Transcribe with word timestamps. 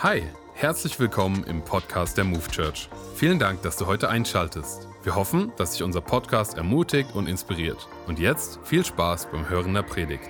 Hi, 0.00 0.22
herzlich 0.54 1.00
willkommen 1.00 1.42
im 1.42 1.64
Podcast 1.64 2.16
der 2.16 2.22
Move 2.22 2.46
Church. 2.52 2.88
Vielen 3.16 3.40
Dank, 3.40 3.62
dass 3.62 3.76
du 3.76 3.86
heute 3.86 4.08
einschaltest. 4.08 4.86
Wir 5.02 5.16
hoffen, 5.16 5.52
dass 5.56 5.72
dich 5.72 5.82
unser 5.82 6.00
Podcast 6.00 6.56
ermutigt 6.56 7.16
und 7.16 7.28
inspiriert. 7.28 7.88
Und 8.06 8.20
jetzt 8.20 8.60
viel 8.62 8.84
Spaß 8.84 9.28
beim 9.32 9.48
Hören 9.48 9.74
der 9.74 9.82
Predigt. 9.82 10.28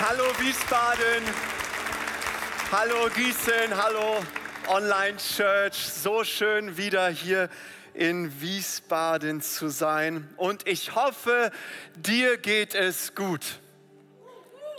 Hallo 0.00 0.22
Wiesbaden, 0.38 1.24
hallo 2.70 3.08
Gießen, 3.16 3.76
hallo 3.76 4.20
Online 4.68 5.16
Church. 5.16 5.74
So 5.74 6.22
schön 6.22 6.76
wieder 6.76 7.08
hier 7.08 7.48
in 7.94 8.40
Wiesbaden 8.40 9.40
zu 9.40 9.68
sein. 9.68 10.28
Und 10.36 10.66
ich 10.66 10.94
hoffe, 10.94 11.50
dir 11.96 12.36
geht 12.36 12.74
es 12.74 13.14
gut. 13.14 13.60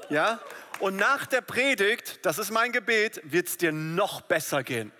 Ja? 0.10 0.40
Und 0.80 0.96
nach 0.98 1.26
der 1.26 1.42
Predigt, 1.42 2.20
das 2.26 2.40
ist 2.40 2.52
mein 2.52 2.72
Gebet, 2.72 3.22
wird 3.24 3.48
es 3.48 3.58
dir 3.58 3.72
noch 3.72 4.22
besser 4.22 4.64
gehen. 4.64 4.92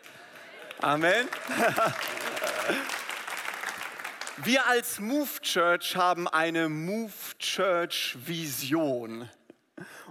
Amen. 0.82 1.28
Wir 4.38 4.66
als 4.68 5.00
Move 5.00 5.30
Church 5.42 5.96
haben 5.96 6.28
eine 6.28 6.68
Move 6.68 7.12
Church 7.38 8.18
Vision. 8.26 9.30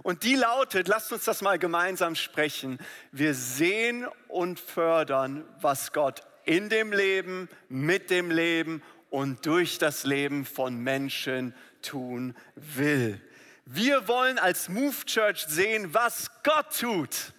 Und 0.01 0.23
die 0.23 0.35
lautet, 0.35 0.87
lasst 0.87 1.11
uns 1.13 1.25
das 1.25 1.41
mal 1.41 1.59
gemeinsam 1.59 2.15
sprechen. 2.15 2.79
Wir 3.11 3.33
sehen 3.33 4.07
und 4.27 4.59
fördern, 4.59 5.45
was 5.59 5.91
Gott 5.91 6.21
in 6.45 6.69
dem 6.69 6.91
Leben, 6.91 7.49
mit 7.69 8.09
dem 8.09 8.31
Leben 8.31 8.81
und 9.09 9.45
durch 9.45 9.77
das 9.77 10.05
Leben 10.05 10.45
von 10.45 10.77
Menschen 10.77 11.53
tun 11.81 12.35
will. 12.55 13.21
Wir 13.65 14.07
wollen 14.07 14.39
als 14.39 14.69
Move 14.69 15.05
Church 15.05 15.45
sehen, 15.47 15.93
was 15.93 16.29
Gott 16.43 16.77
tut. 16.79 17.33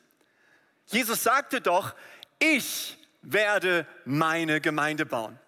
Jesus 0.86 1.22
sagte 1.22 1.60
doch, 1.60 1.94
ich 2.38 2.98
werde 3.22 3.86
meine 4.04 4.60
Gemeinde 4.60 5.04
bauen. 5.06 5.38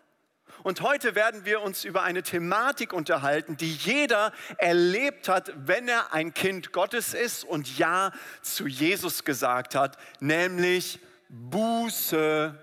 Und 0.63 0.81
heute 0.81 1.15
werden 1.15 1.45
wir 1.45 1.63
uns 1.63 1.85
über 1.85 2.03
eine 2.03 2.25
Thematik 2.25 2.93
unterhalten, 2.93 3.57
die 3.57 3.73
jeder 3.73 4.33
erlebt 4.59 5.29
hat, 5.29 5.53
wenn 5.55 5.87
er 5.87 6.13
ein 6.13 6.35
Kind 6.35 6.73
Gottes 6.73 7.15
ist 7.15 7.45
und 7.45 7.79
Ja 7.79 8.11
zu 8.43 8.67
Jesus 8.67 9.23
gesagt 9.23 9.77
hat, 9.77 9.97
nämlich 10.19 10.99
Buße 11.29 12.59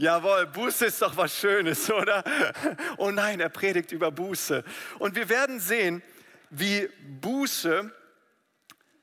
Jawohl, 0.00 0.46
Buße 0.46 0.86
ist 0.86 1.02
doch 1.02 1.16
was 1.16 1.36
Schönes, 1.36 1.90
oder? 1.92 2.22
Oh 2.98 3.10
nein, 3.10 3.40
er 3.40 3.48
predigt 3.48 3.90
über 3.90 4.12
Buße. 4.12 4.62
Und 5.00 5.16
wir 5.16 5.28
werden 5.28 5.58
sehen, 5.58 6.04
wie 6.50 6.88
Buße 7.20 7.92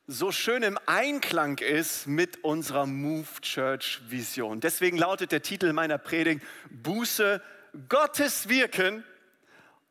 so 0.08 0.32
schön 0.32 0.64
im 0.64 0.80
Einklang 0.86 1.58
ist 1.58 2.08
mit 2.08 2.46
unserer 2.46 2.86
Move 2.86 3.28
Church 3.42 4.00
Vision. 4.08 4.62
Deswegen 4.62 4.98
lautet 4.98 5.34
der 5.34 5.42
Titel 5.42 5.74
meiner 5.74 5.98
Predigt 5.98 6.42
Buße, 6.70 7.42
Gottes 7.90 8.48
Wirken 8.48 9.04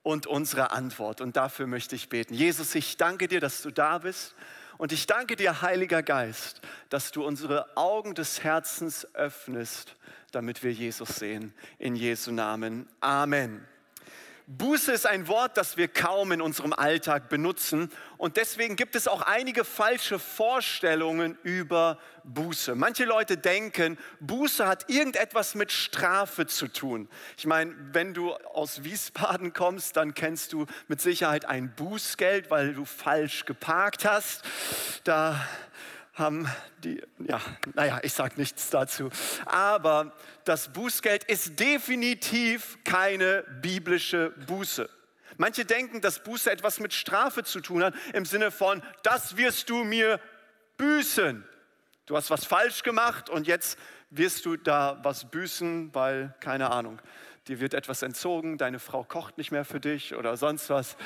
und 0.03 0.27
unsere 0.27 0.71
Antwort. 0.71 1.21
Und 1.21 1.37
dafür 1.37 1.67
möchte 1.67 1.97
ich 1.97 2.09
beten. 2.09 2.33
Jesus, 2.33 2.75
ich 2.75 2.97
danke 2.97 3.29
dir, 3.29 3.41
dass 3.41 3.61
du 3.61 3.71
da 3.71 3.99
bist. 3.99 4.35
Und 4.79 4.93
ich 4.93 5.07
danke 5.07 5.37
dir, 5.37 5.63
Heiliger 5.63 6.03
Geist, 6.03 6.61
dass 6.89 7.13
du 7.13 7.25
unsere 7.25 7.77
Augen 7.77 8.15
des 8.15 8.43
Herzens 8.43 9.07
öffnest 9.15 9.97
damit 10.35 10.63
wir 10.63 10.73
Jesus 10.73 11.17
sehen. 11.17 11.53
In 11.79 11.97
Jesu 11.97 12.33
Namen. 12.33 12.89
Amen. 13.01 13.67
Buße 14.47 14.93
ist 14.93 15.07
ein 15.07 15.27
Wort, 15.27 15.57
das 15.57 15.79
wir 15.79 15.89
kaum 15.89 16.31
in 16.31 16.43
unserem 16.43 16.75
Alltag 16.75 17.31
benutzen 17.31 17.91
und 18.19 18.37
deswegen 18.37 18.77
gibt 18.77 18.95
es 18.95 19.09
auch 19.09 19.23
einige 19.23 19.65
falsche 19.65 20.19
Vorstellungen 20.19 21.39
über 21.43 21.99
Buße. 22.25 22.75
Manche 22.75 23.07
Leute 23.07 23.39
denken, 23.39 23.99
Buße 24.21 24.67
hat 24.67 24.91
irgendetwas 24.91 25.55
mit 25.55 25.73
Strafe 25.73 26.47
zu 26.47 26.69
tun. 26.69 27.09
Ich 27.39 27.47
meine, 27.47 27.75
wenn 27.93 28.13
du 28.13 28.35
aus 28.35 28.85
Wiesbaden 28.85 29.55
kommst, 29.55 29.97
dann 29.97 30.13
kennst 30.13 30.53
du 30.53 30.67
mit 30.89 31.01
Sicherheit 31.01 31.47
ein 31.47 31.75
Bußgeld, 31.75 32.51
weil 32.51 32.75
du 32.75 32.85
falsch 32.85 33.47
geparkt 33.47 34.05
hast. 34.05 34.43
Da 35.05 35.41
haben 36.15 36.49
die, 36.79 37.03
ja, 37.19 37.41
naja, 37.75 38.01
ich 38.03 38.13
sage 38.13 38.35
nichts 38.37 38.71
dazu. 38.71 39.11
Aber 39.47 40.13
das 40.45 40.73
Bußgeld 40.73 41.25
ist 41.25 41.59
definitiv 41.59 42.79
keine 42.85 43.43
biblische 43.61 44.31
Buße. 44.47 44.89
Manche 45.37 45.65
denken, 45.65 46.01
dass 46.01 46.23
Buße 46.23 46.51
etwas 46.51 46.79
mit 46.79 46.95
Strafe 46.95 47.43
zu 47.43 47.61
tun 47.61 47.83
hat, 47.83 47.95
im 48.13 48.25
Sinne 48.25 48.53
von, 48.53 48.83
das 49.03 49.37
wirst 49.37 49.69
du 49.69 49.83
mir 49.83 50.21
büßen. 50.77 51.45
Du 52.07 52.17
hast 52.17 52.31
was 52.31 52.45
falsch 52.45 52.83
gemacht 52.83 53.29
und 53.29 53.47
jetzt 53.47 53.79
wirst 54.11 54.47
du 54.47 54.57
da 54.57 55.01
was 55.03 55.31
büßen, 55.31 55.93
weil, 55.95 56.35
keine 56.39 56.71
Ahnung, 56.71 57.01
dir 57.49 57.61
wird 57.61 57.75
etwas 57.75 58.03
entzogen, 58.03 58.57
deine 58.57 58.79
Frau 58.79 59.05
kocht 59.05 59.37
nicht 59.37 59.51
mehr 59.51 59.65
für 59.65 59.81
dich 59.81 60.15
oder 60.15 60.37
sonst 60.37 60.71
was. 60.71 60.97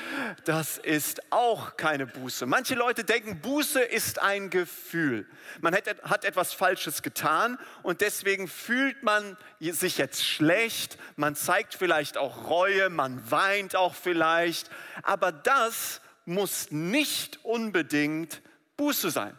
Das 0.45 0.77
ist 0.77 1.31
auch 1.31 1.75
keine 1.75 2.07
Buße. 2.07 2.45
Manche 2.45 2.75
Leute 2.75 3.03
denken, 3.03 3.41
Buße 3.41 3.81
ist 3.81 4.21
ein 4.21 4.49
Gefühl. 4.49 5.27
Man 5.59 5.75
hat, 5.75 6.23
etwas 6.23 6.53
Falsches 6.53 7.01
getan 7.01 7.57
und 7.83 8.01
deswegen 8.01 8.47
fühlt 8.47 9.03
man 9.03 9.35
sich 9.59 9.97
jetzt 9.97 10.25
schlecht, 10.25 10.97
man 11.17 11.35
zeigt 11.35 11.73
vielleicht 11.73 12.17
auch 12.17 12.49
Reue, 12.49 12.89
man 12.89 13.29
weint 13.29 13.75
auch 13.75 13.93
vielleicht, 13.93 14.69
aber 15.03 15.31
das 15.31 16.01
muss 16.25 16.71
nicht 16.71 17.43
unbedingt 17.43 18.41
Buße 18.77 19.09
sein. 19.09 19.37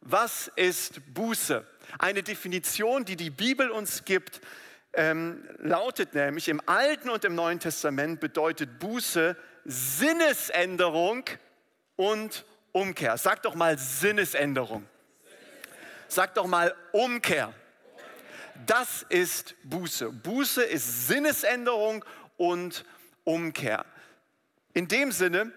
Was 0.00 0.50
ist 0.56 1.00
Buße? 1.12 1.66
Eine 1.98 2.22
Definition, 2.22 3.04
die 3.04 3.16
die 3.16 3.30
Bibel 3.30 3.70
uns 3.70 4.04
gibt, 4.04 4.40
ähm, 4.96 5.48
lautet 5.58 6.14
nämlich, 6.14 6.48
im 6.48 6.60
Alten 6.66 7.10
und 7.10 7.24
im 7.24 7.34
Neuen 7.34 7.60
Testament 7.60 8.20
bedeutet 8.20 8.78
Buße 8.78 9.36
Sinnesänderung 9.64 11.24
und 11.96 12.44
Umkehr. 12.72 13.16
Sag 13.16 13.42
doch 13.42 13.54
mal 13.54 13.78
Sinnesänderung. 13.78 14.86
Sag 16.08 16.34
doch 16.34 16.46
mal 16.46 16.74
Umkehr. 16.92 17.52
Das 18.66 19.04
ist 19.08 19.54
Buße. 19.64 20.10
Buße 20.10 20.62
ist 20.62 21.08
Sinnesänderung 21.08 22.04
und 22.36 22.84
Umkehr. 23.24 23.84
In 24.72 24.88
dem 24.88 25.12
Sinne, 25.12 25.52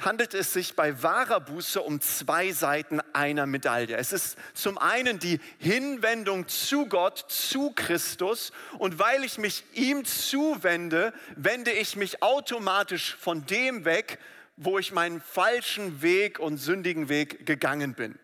handelt 0.00 0.34
es 0.34 0.52
sich 0.52 0.74
bei 0.74 1.02
wahrer 1.02 1.40
Buße 1.40 1.80
um 1.80 2.00
zwei 2.00 2.52
Seiten 2.52 3.00
einer 3.12 3.46
Medaille. 3.46 3.96
Es 3.96 4.12
ist 4.12 4.36
zum 4.54 4.78
einen 4.78 5.18
die 5.18 5.40
Hinwendung 5.58 6.48
zu 6.48 6.86
Gott, 6.86 7.24
zu 7.28 7.72
Christus. 7.72 8.52
Und 8.78 8.98
weil 8.98 9.24
ich 9.24 9.38
mich 9.38 9.64
ihm 9.74 10.04
zuwende, 10.04 11.12
wende 11.36 11.72
ich 11.72 11.96
mich 11.96 12.22
automatisch 12.22 13.16
von 13.20 13.46
dem 13.46 13.84
weg, 13.84 14.18
wo 14.56 14.78
ich 14.78 14.92
meinen 14.92 15.20
falschen 15.20 16.02
Weg 16.02 16.38
und 16.38 16.58
sündigen 16.58 17.08
Weg 17.08 17.46
gegangen 17.46 17.94
bin. 17.94 18.18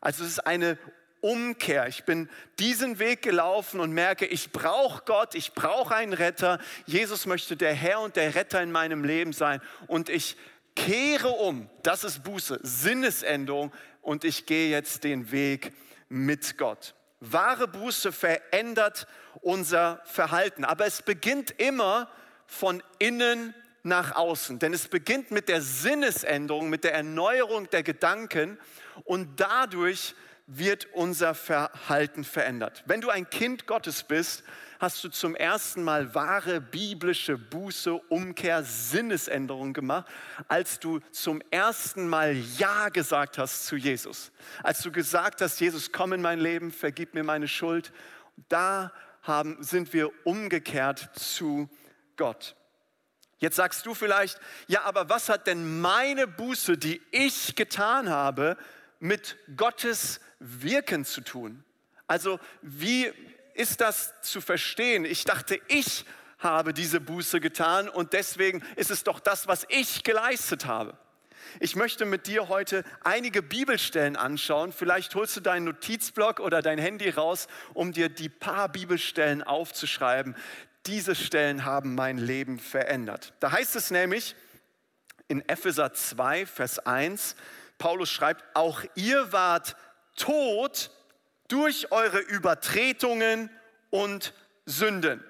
Also 0.00 0.24
es 0.24 0.30
ist 0.30 0.46
eine 0.46 0.78
Umkehr. 1.24 1.88
Ich 1.88 2.04
bin 2.04 2.28
diesen 2.58 2.98
Weg 2.98 3.22
gelaufen 3.22 3.80
und 3.80 3.92
merke, 3.92 4.26
ich 4.26 4.52
brauche 4.52 5.02
Gott, 5.06 5.34
ich 5.34 5.54
brauche 5.54 5.94
einen 5.94 6.12
Retter. 6.12 6.58
Jesus 6.84 7.24
möchte 7.24 7.56
der 7.56 7.72
Herr 7.72 8.00
und 8.00 8.16
der 8.16 8.34
Retter 8.34 8.62
in 8.62 8.70
meinem 8.70 9.04
Leben 9.04 9.32
sein. 9.32 9.62
Und 9.86 10.10
ich 10.10 10.36
kehre 10.74 11.28
um, 11.28 11.68
das 11.82 12.04
ist 12.04 12.24
Buße, 12.24 12.60
Sinnesänderung. 12.62 13.72
Und 14.00 14.24
ich 14.24 14.46
gehe 14.46 14.70
jetzt 14.70 15.04
den 15.04 15.32
Weg 15.32 15.72
mit 16.08 16.58
Gott. 16.58 16.94
Wahre 17.20 17.68
Buße 17.68 18.12
verändert 18.12 19.06
unser 19.40 20.02
Verhalten, 20.04 20.64
aber 20.64 20.86
es 20.86 21.02
beginnt 21.02 21.52
immer 21.58 22.10
von 22.46 22.82
innen 22.98 23.54
nach 23.82 24.14
außen, 24.14 24.58
denn 24.58 24.72
es 24.72 24.88
beginnt 24.88 25.30
mit 25.30 25.48
der 25.48 25.60
Sinnesänderung, 25.60 26.70
mit 26.70 26.84
der 26.84 26.94
Erneuerung 26.94 27.68
der 27.70 27.82
Gedanken. 27.82 28.58
Und 29.04 29.40
dadurch 29.40 30.14
wird 30.46 30.86
unser 30.92 31.34
Verhalten 31.34 32.24
verändert. 32.24 32.82
Wenn 32.86 33.00
du 33.00 33.10
ein 33.10 33.28
Kind 33.28 33.66
Gottes 33.66 34.02
bist, 34.02 34.44
hast 34.84 35.02
du 35.02 35.08
zum 35.08 35.34
ersten 35.34 35.82
Mal 35.82 36.14
wahre 36.14 36.60
biblische 36.60 37.38
Buße, 37.38 37.94
Umkehr, 37.94 38.62
Sinnesänderung 38.64 39.72
gemacht, 39.72 40.06
als 40.46 40.78
du 40.78 40.98
zum 41.10 41.40
ersten 41.50 42.06
Mal 42.06 42.36
Ja 42.58 42.90
gesagt 42.90 43.38
hast 43.38 43.64
zu 43.64 43.76
Jesus. 43.76 44.30
Als 44.62 44.82
du 44.82 44.92
gesagt 44.92 45.40
hast, 45.40 45.58
Jesus, 45.58 45.90
komm 45.90 46.12
in 46.12 46.20
mein 46.20 46.38
Leben, 46.38 46.70
vergib 46.70 47.14
mir 47.14 47.24
meine 47.24 47.48
Schuld. 47.48 47.94
Da 48.50 48.92
haben, 49.22 49.56
sind 49.62 49.94
wir 49.94 50.10
umgekehrt 50.26 51.08
zu 51.14 51.70
Gott. 52.18 52.54
Jetzt 53.38 53.56
sagst 53.56 53.86
du 53.86 53.94
vielleicht, 53.94 54.38
ja, 54.66 54.82
aber 54.82 55.08
was 55.08 55.30
hat 55.30 55.46
denn 55.46 55.80
meine 55.80 56.26
Buße, 56.26 56.76
die 56.76 57.00
ich 57.10 57.54
getan 57.54 58.10
habe, 58.10 58.58
mit 59.00 59.38
Gottes 59.56 60.20
Wirken 60.40 61.06
zu 61.06 61.22
tun? 61.22 61.64
Also 62.06 62.38
wie 62.60 63.10
ist 63.54 63.80
das 63.80 64.20
zu 64.20 64.40
verstehen? 64.40 65.04
Ich 65.04 65.24
dachte, 65.24 65.60
ich 65.68 66.04
habe 66.38 66.74
diese 66.74 67.00
Buße 67.00 67.40
getan 67.40 67.88
und 67.88 68.12
deswegen 68.12 68.62
ist 68.76 68.90
es 68.90 69.04
doch 69.04 69.20
das, 69.20 69.48
was 69.48 69.66
ich 69.68 70.02
geleistet 70.02 70.66
habe. 70.66 70.98
Ich 71.60 71.76
möchte 71.76 72.04
mit 72.04 72.26
dir 72.26 72.48
heute 72.48 72.84
einige 73.02 73.42
Bibelstellen 73.42 74.16
anschauen. 74.16 74.72
Vielleicht 74.72 75.14
holst 75.14 75.36
du 75.36 75.40
deinen 75.40 75.64
Notizblock 75.64 76.40
oder 76.40 76.62
dein 76.62 76.78
Handy 76.78 77.10
raus, 77.10 77.48
um 77.74 77.92
dir 77.92 78.08
die 78.08 78.28
paar 78.28 78.68
Bibelstellen 78.68 79.42
aufzuschreiben. 79.42 80.36
Diese 80.86 81.14
Stellen 81.14 81.64
haben 81.64 81.94
mein 81.94 82.18
Leben 82.18 82.58
verändert. 82.58 83.32
Da 83.40 83.52
heißt 83.52 83.76
es 83.76 83.90
nämlich 83.90 84.34
in 85.28 85.48
Epheser 85.48 85.92
2, 85.92 86.46
Vers 86.46 86.78
1, 86.80 87.36
Paulus 87.78 88.10
schreibt, 88.10 88.44
auch 88.54 88.82
ihr 88.94 89.32
wart 89.32 89.76
tot 90.16 90.90
durch 91.48 91.92
eure 91.92 92.18
Übertretungen 92.18 93.50
und 93.90 94.34
Sünden. 94.66 95.22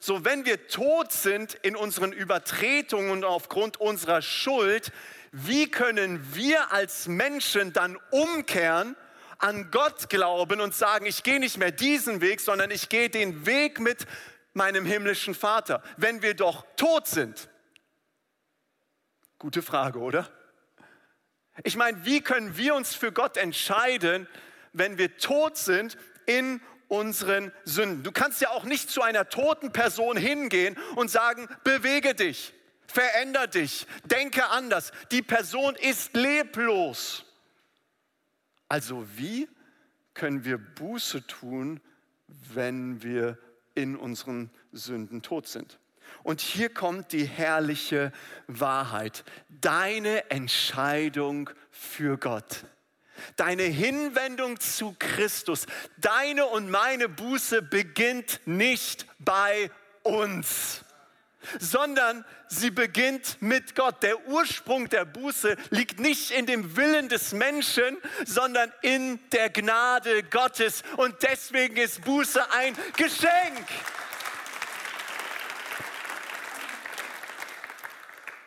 So, 0.00 0.24
wenn 0.24 0.44
wir 0.44 0.66
tot 0.66 1.12
sind 1.12 1.54
in 1.54 1.76
unseren 1.76 2.12
Übertretungen 2.12 3.10
und 3.10 3.24
aufgrund 3.24 3.78
unserer 3.78 4.20
Schuld, 4.20 4.90
wie 5.30 5.70
können 5.70 6.34
wir 6.34 6.72
als 6.72 7.06
Menschen 7.06 7.72
dann 7.72 7.96
umkehren, 8.10 8.96
an 9.38 9.70
Gott 9.70 10.08
glauben 10.08 10.60
und 10.60 10.74
sagen, 10.74 11.06
ich 11.06 11.22
gehe 11.22 11.40
nicht 11.40 11.56
mehr 11.56 11.72
diesen 11.72 12.20
Weg, 12.20 12.40
sondern 12.40 12.70
ich 12.70 12.88
gehe 12.88 13.10
den 13.10 13.46
Weg 13.46 13.80
mit 13.80 14.06
meinem 14.54 14.84
himmlischen 14.84 15.34
Vater, 15.34 15.82
wenn 15.96 16.22
wir 16.22 16.34
doch 16.34 16.64
tot 16.76 17.06
sind? 17.06 17.48
Gute 19.38 19.62
Frage, 19.62 19.98
oder? 19.98 20.28
Ich 21.64 21.76
meine, 21.76 22.04
wie 22.04 22.20
können 22.20 22.56
wir 22.56 22.74
uns 22.74 22.94
für 22.94 23.12
Gott 23.12 23.36
entscheiden, 23.36 24.28
wenn 24.72 24.98
wir 24.98 25.16
tot 25.18 25.56
sind 25.56 25.96
in 26.26 26.60
unseren 26.88 27.52
Sünden. 27.64 28.02
Du 28.02 28.12
kannst 28.12 28.40
ja 28.42 28.50
auch 28.50 28.64
nicht 28.64 28.90
zu 28.90 29.02
einer 29.02 29.28
toten 29.28 29.72
Person 29.72 30.16
hingehen 30.16 30.76
und 30.96 31.10
sagen, 31.10 31.48
bewege 31.64 32.14
dich, 32.14 32.52
veränder 32.86 33.46
dich, 33.46 33.86
denke 34.04 34.46
anders. 34.48 34.92
Die 35.10 35.22
Person 35.22 35.74
ist 35.74 36.14
leblos. 36.14 37.24
Also 38.68 39.06
wie 39.16 39.48
können 40.14 40.44
wir 40.44 40.58
Buße 40.58 41.26
tun, 41.26 41.80
wenn 42.54 43.02
wir 43.02 43.38
in 43.74 43.96
unseren 43.96 44.50
Sünden 44.72 45.22
tot 45.22 45.48
sind? 45.48 45.78
Und 46.24 46.42
hier 46.42 46.68
kommt 46.68 47.12
die 47.12 47.24
herrliche 47.24 48.12
Wahrheit. 48.46 49.24
Deine 49.48 50.30
Entscheidung 50.30 51.48
für 51.70 52.18
Gott 52.18 52.64
deine 53.36 53.64
Hinwendung 53.64 54.60
zu 54.60 54.94
Christus, 54.98 55.66
deine 55.98 56.46
und 56.46 56.70
meine 56.70 57.08
Buße 57.08 57.62
beginnt 57.62 58.40
nicht 58.46 59.06
bei 59.18 59.70
uns, 60.02 60.84
sondern 61.58 62.24
sie 62.48 62.70
beginnt 62.70 63.40
mit 63.40 63.74
Gott. 63.74 64.02
Der 64.02 64.26
Ursprung 64.28 64.88
der 64.88 65.04
Buße 65.04 65.56
liegt 65.70 66.00
nicht 66.00 66.30
in 66.30 66.46
dem 66.46 66.76
Willen 66.76 67.08
des 67.08 67.32
Menschen, 67.32 67.96
sondern 68.24 68.72
in 68.82 69.18
der 69.30 69.50
Gnade 69.50 70.22
Gottes. 70.24 70.82
Und 70.96 71.22
deswegen 71.22 71.76
ist 71.76 72.02
Buße 72.04 72.50
ein 72.52 72.76
Geschenk. 72.96 73.66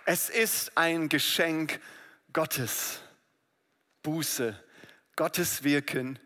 Es 0.05 0.29
ist 0.29 0.71
ein 0.77 1.09
Geschenk 1.09 1.79
Gottes. 2.31 2.99
Buße, 4.03 4.55
Gottes 5.15 5.63
Wirken 5.63 6.19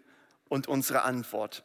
und 0.47 0.67
unsere 0.67 1.03
Antwort. 1.03 1.63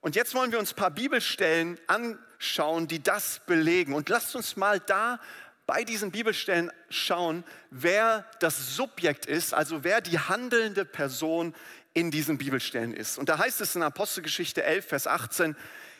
Und 0.00 0.14
jetzt 0.14 0.34
wollen 0.34 0.52
wir 0.52 0.58
uns 0.58 0.72
ein 0.72 0.76
paar 0.76 0.90
Bibelstellen 0.90 1.78
anschauen, 1.86 2.86
die 2.86 3.02
das 3.02 3.40
belegen. 3.46 3.92
Und 3.94 4.08
lasst 4.08 4.36
uns 4.36 4.56
mal 4.56 4.78
da 4.80 5.20
bei 5.66 5.82
diesen 5.82 6.12
Bibelstellen 6.12 6.70
schauen, 6.90 7.44
wer 7.70 8.24
das 8.38 8.76
Subjekt 8.76 9.26
ist, 9.26 9.52
also 9.52 9.82
wer 9.82 10.00
die 10.00 10.18
handelnde 10.18 10.84
Person 10.84 11.54
in 11.92 12.10
diesen 12.10 12.38
Bibelstellen 12.38 12.92
ist. 12.94 13.18
Und 13.18 13.28
da 13.28 13.38
heißt 13.38 13.60
es 13.60 13.74
in 13.74 13.82
Apostelgeschichte 13.82 14.62
11, 14.62 14.86
Vers 14.86 15.06
18, 15.06 15.56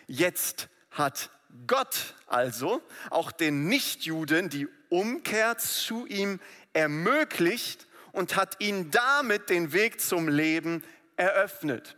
jetzt 0.06 0.68
hat 0.90 1.30
Gott 1.66 2.14
also 2.26 2.82
auch 3.10 3.32
den 3.32 3.66
Nichtjuden 3.66 4.50
die 4.50 4.68
Umkehr 4.88 5.58
zu 5.58 6.06
ihm 6.06 6.38
ermöglicht 6.74 7.85
und 8.16 8.34
hat 8.34 8.56
ihnen 8.60 8.90
damit 8.90 9.50
den 9.50 9.72
Weg 9.74 10.00
zum 10.00 10.28
Leben 10.28 10.82
eröffnet. 11.16 11.96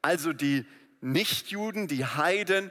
Also 0.00 0.32
die 0.32 0.64
Nichtjuden, 1.00 1.88
die 1.88 2.04
Heiden, 2.04 2.70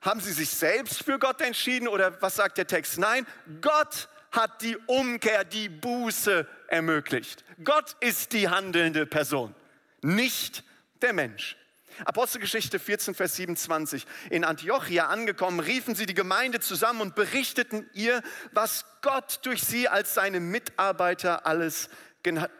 haben 0.00 0.20
sie 0.20 0.32
sich 0.32 0.48
selbst 0.48 1.04
für 1.04 1.18
Gott 1.18 1.42
entschieden 1.42 1.88
oder 1.88 2.20
was 2.22 2.36
sagt 2.36 2.56
der 2.56 2.66
Text? 2.66 2.98
Nein, 2.98 3.26
Gott 3.60 4.08
hat 4.32 4.62
die 4.62 4.78
Umkehr, 4.86 5.44
die 5.44 5.68
Buße 5.68 6.48
ermöglicht. 6.68 7.44
Gott 7.62 7.96
ist 8.00 8.32
die 8.32 8.48
handelnde 8.48 9.04
Person, 9.04 9.54
nicht 10.00 10.64
der 11.02 11.12
Mensch. 11.12 11.56
Apostelgeschichte 12.04 12.78
14, 12.78 13.14
Vers 13.14 13.36
27. 13.36 14.06
In 14.30 14.44
Antiochia 14.44 15.08
angekommen, 15.08 15.60
riefen 15.60 15.94
sie 15.94 16.06
die 16.06 16.14
Gemeinde 16.14 16.60
zusammen 16.60 17.00
und 17.00 17.14
berichteten 17.14 17.88
ihr, 17.92 18.22
was 18.52 18.84
Gott 19.02 19.40
durch 19.42 19.62
sie 19.62 19.88
als 19.88 20.14
seine 20.14 20.40
Mitarbeiter 20.40 21.46
alles 21.46 21.88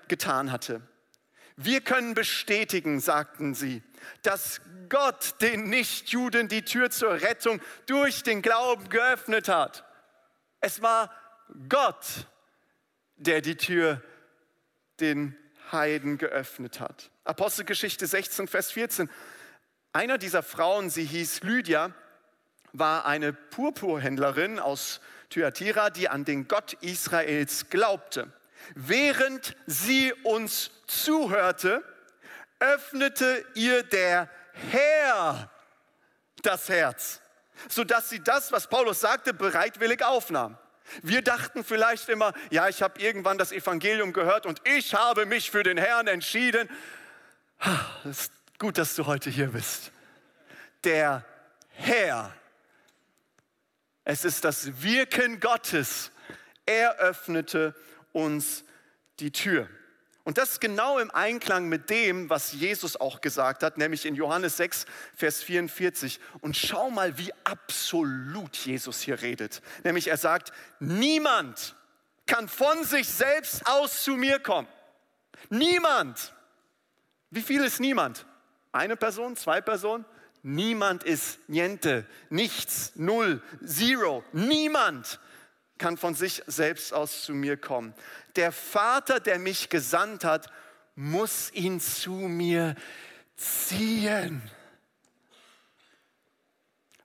getan 0.08 0.52
hatte. 0.52 0.82
Wir 1.56 1.80
können 1.80 2.14
bestätigen, 2.14 2.98
sagten 3.00 3.54
sie, 3.54 3.82
dass 4.22 4.60
Gott 4.88 5.40
den 5.40 5.68
Nichtjuden 5.68 6.48
die 6.48 6.64
Tür 6.64 6.90
zur 6.90 7.20
Rettung 7.20 7.60
durch 7.86 8.22
den 8.22 8.42
Glauben 8.42 8.88
geöffnet 8.88 9.48
hat. 9.48 9.84
Es 10.60 10.82
war 10.82 11.12
Gott, 11.68 12.26
der 13.16 13.40
die 13.40 13.56
Tür 13.56 14.02
den 15.00 15.36
Heiden 15.70 16.18
geöffnet 16.18 16.80
hat. 16.80 17.11
Apostelgeschichte 17.24 18.06
16, 18.06 18.48
Vers 18.48 18.72
14. 18.72 19.08
Einer 19.92 20.18
dieser 20.18 20.42
Frauen, 20.42 20.90
sie 20.90 21.04
hieß 21.04 21.42
Lydia, 21.42 21.92
war 22.72 23.06
eine 23.06 23.32
Purpurhändlerin 23.32 24.58
aus 24.58 25.00
Thyatira, 25.30 25.90
die 25.90 26.08
an 26.08 26.24
den 26.24 26.48
Gott 26.48 26.72
Israels 26.80 27.70
glaubte. 27.70 28.32
Während 28.74 29.56
sie 29.66 30.12
uns 30.24 30.70
zuhörte, 30.86 31.84
öffnete 32.58 33.44
ihr 33.54 33.82
der 33.82 34.28
Herr 34.70 35.50
das 36.42 36.68
Herz, 36.68 37.20
sodass 37.68 38.08
sie 38.08 38.20
das, 38.20 38.50
was 38.50 38.66
Paulus 38.66 39.00
sagte, 39.00 39.32
bereitwillig 39.32 40.04
aufnahm. 40.04 40.58
Wir 41.02 41.22
dachten 41.22 41.62
vielleicht 41.62 42.08
immer, 42.08 42.32
ja, 42.50 42.68
ich 42.68 42.82
habe 42.82 43.00
irgendwann 43.00 43.38
das 43.38 43.52
Evangelium 43.52 44.12
gehört 44.12 44.44
und 44.44 44.60
ich 44.64 44.94
habe 44.94 45.26
mich 45.26 45.50
für 45.50 45.62
den 45.62 45.78
Herrn 45.78 46.08
entschieden. 46.08 46.68
Es 48.04 48.22
ist 48.22 48.32
gut, 48.58 48.78
dass 48.78 48.96
du 48.96 49.06
heute 49.06 49.30
hier 49.30 49.48
bist. 49.48 49.92
Der 50.82 51.24
Herr. 51.68 52.34
Es 54.04 54.24
ist 54.24 54.44
das 54.44 54.82
Wirken 54.82 55.38
Gottes. 55.38 56.10
Er 56.66 56.96
öffnete 56.96 57.74
uns 58.12 58.64
die 59.20 59.30
Tür. 59.30 59.68
Und 60.24 60.38
das 60.38 60.52
ist 60.52 60.60
genau 60.60 60.98
im 60.98 61.10
Einklang 61.12 61.68
mit 61.68 61.90
dem, 61.90 62.30
was 62.30 62.52
Jesus 62.52 62.96
auch 62.96 63.20
gesagt 63.20 63.62
hat, 63.62 63.78
nämlich 63.78 64.06
in 64.06 64.14
Johannes 64.14 64.56
6, 64.56 64.86
Vers 65.14 65.42
44. 65.42 66.20
Und 66.40 66.56
schau 66.56 66.90
mal, 66.90 67.16
wie 67.18 67.32
absolut 67.44 68.56
Jesus 68.56 69.00
hier 69.00 69.20
redet. 69.22 69.62
Nämlich 69.84 70.08
er 70.08 70.16
sagt, 70.16 70.52
niemand 70.80 71.76
kann 72.26 72.48
von 72.48 72.84
sich 72.84 73.08
selbst 73.08 73.66
aus 73.66 74.02
zu 74.02 74.16
mir 74.16 74.40
kommen. 74.40 74.68
Niemand. 75.48 76.32
Wie 77.32 77.40
viel 77.40 77.64
ist 77.64 77.80
niemand? 77.80 78.26
Eine 78.72 78.94
Person, 78.94 79.36
zwei 79.36 79.62
Personen? 79.62 80.04
Niemand 80.42 81.02
ist 81.02 81.38
niente, 81.48 82.06
nichts, 82.28 82.92
null, 82.94 83.42
zero. 83.64 84.22
Niemand 84.32 85.18
kann 85.78 85.96
von 85.96 86.14
sich 86.14 86.42
selbst 86.46 86.92
aus 86.92 87.22
zu 87.22 87.32
mir 87.32 87.56
kommen. 87.56 87.94
Der 88.36 88.52
Vater, 88.52 89.18
der 89.18 89.38
mich 89.38 89.70
gesandt 89.70 90.24
hat, 90.24 90.52
muss 90.94 91.50
ihn 91.54 91.80
zu 91.80 92.12
mir 92.12 92.74
ziehen. 93.34 94.42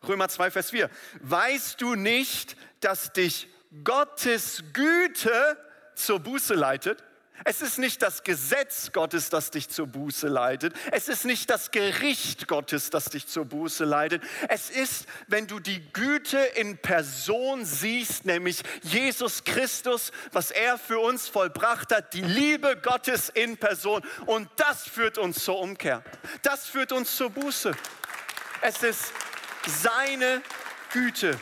Römer 0.05 0.27
2, 0.27 0.51
Vers 0.51 0.71
4. 0.71 0.89
Weißt 1.21 1.79
du 1.79 1.95
nicht, 1.95 2.57
dass 2.81 3.13
dich 3.13 3.47
Gottes 3.85 4.61
Güte 4.73 5.57
zur 5.95 6.19
Buße 6.19 6.53
leitet? 6.53 7.01
Es 7.43 7.61
ist 7.61 7.77
nicht 7.77 8.01
das 8.01 8.23
Gesetz 8.23 8.91
Gottes, 8.91 9.29
das 9.29 9.51
dich 9.51 9.69
zur 9.69 9.87
Buße 9.87 10.27
leitet. 10.27 10.73
Es 10.91 11.07
ist 11.07 11.25
nicht 11.25 11.49
das 11.49 11.71
Gericht 11.71 12.47
Gottes, 12.47 12.89
das 12.89 13.05
dich 13.05 13.27
zur 13.27 13.45
Buße 13.45 13.85
leitet. 13.85 14.23
Es 14.49 14.69
ist, 14.69 15.05
wenn 15.27 15.47
du 15.47 15.59
die 15.59 15.81
Güte 15.93 16.39
in 16.39 16.77
Person 16.79 17.63
siehst, 17.63 18.25
nämlich 18.25 18.63
Jesus 18.81 19.43
Christus, 19.43 20.11
was 20.31 20.51
er 20.51 20.77
für 20.77 20.99
uns 20.99 21.27
vollbracht 21.27 21.93
hat, 21.93 22.13
die 22.13 22.21
Liebe 22.21 22.77
Gottes 22.81 23.29
in 23.29 23.57
Person. 23.57 24.01
Und 24.25 24.49
das 24.57 24.87
führt 24.87 25.17
uns 25.17 25.43
zur 25.43 25.59
Umkehr. 25.59 26.03
Das 26.41 26.67
führt 26.67 26.91
uns 26.91 27.15
zur 27.15 27.29
Buße. 27.29 27.71
Es 28.61 28.81
ist 28.83 29.13
seine 29.65 30.41
Güte. 30.91 31.39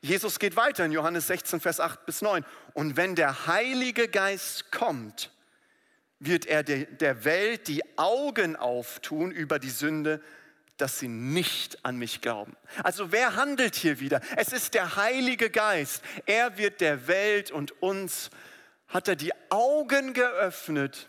Jesus 0.00 0.38
geht 0.38 0.56
weiter 0.56 0.84
in 0.84 0.92
Johannes 0.92 1.26
16, 1.26 1.60
Vers 1.60 1.80
8 1.80 2.06
bis 2.06 2.22
9. 2.22 2.44
Und 2.76 2.98
wenn 2.98 3.14
der 3.14 3.46
Heilige 3.46 4.06
Geist 4.06 4.70
kommt, 4.70 5.30
wird 6.18 6.44
er 6.44 6.62
der 6.62 7.24
Welt 7.24 7.68
die 7.68 7.82
Augen 7.96 8.54
auftun 8.54 9.30
über 9.30 9.58
die 9.58 9.70
Sünde, 9.70 10.22
dass 10.76 10.98
sie 10.98 11.08
nicht 11.08 11.86
an 11.86 11.96
mich 11.96 12.20
glauben. 12.20 12.54
Also 12.84 13.12
wer 13.12 13.34
handelt 13.34 13.76
hier 13.76 13.98
wieder? 13.98 14.20
Es 14.36 14.52
ist 14.52 14.74
der 14.74 14.96
Heilige 14.96 15.48
Geist. 15.48 16.04
Er 16.26 16.58
wird 16.58 16.82
der 16.82 17.08
Welt 17.08 17.50
und 17.50 17.80
uns, 17.80 18.28
hat 18.88 19.08
er 19.08 19.16
die 19.16 19.32
Augen 19.48 20.12
geöffnet, 20.12 21.08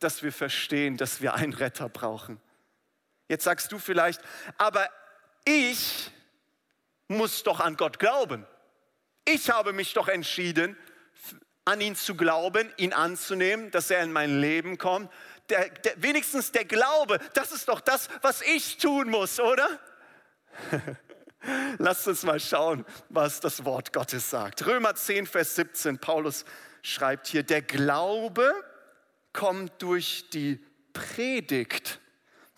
dass 0.00 0.22
wir 0.22 0.32
verstehen, 0.32 0.98
dass 0.98 1.22
wir 1.22 1.32
einen 1.32 1.54
Retter 1.54 1.88
brauchen. 1.88 2.38
Jetzt 3.26 3.44
sagst 3.44 3.72
du 3.72 3.78
vielleicht, 3.78 4.20
aber 4.58 4.86
ich 5.46 6.10
muss 7.08 7.42
doch 7.42 7.60
an 7.60 7.78
Gott 7.78 7.98
glauben. 7.98 8.46
Ich 9.24 9.48
habe 9.48 9.72
mich 9.72 9.94
doch 9.94 10.08
entschieden, 10.08 10.76
an 11.66 11.80
ihn 11.80 11.96
zu 11.96 12.14
glauben, 12.14 12.72
ihn 12.76 12.92
anzunehmen, 12.92 13.70
dass 13.72 13.90
er 13.90 14.02
in 14.02 14.12
mein 14.12 14.40
Leben 14.40 14.78
kommt. 14.78 15.12
Der, 15.50 15.68
der, 15.68 16.00
wenigstens 16.02 16.52
der 16.52 16.64
Glaube, 16.64 17.18
das 17.34 17.52
ist 17.52 17.68
doch 17.68 17.80
das, 17.80 18.08
was 18.22 18.40
ich 18.40 18.78
tun 18.78 19.10
muss, 19.10 19.38
oder? 19.40 19.68
Lasst 21.78 22.06
uns 22.06 22.22
mal 22.22 22.40
schauen, 22.40 22.86
was 23.08 23.40
das 23.40 23.64
Wort 23.64 23.92
Gottes 23.92 24.30
sagt. 24.30 24.64
Römer 24.64 24.94
10, 24.94 25.26
Vers 25.26 25.56
17, 25.56 25.98
Paulus 25.98 26.44
schreibt 26.82 27.26
hier, 27.26 27.42
der 27.42 27.62
Glaube 27.62 28.52
kommt 29.32 29.82
durch 29.82 30.30
die 30.30 30.64
Predigt, 30.92 32.00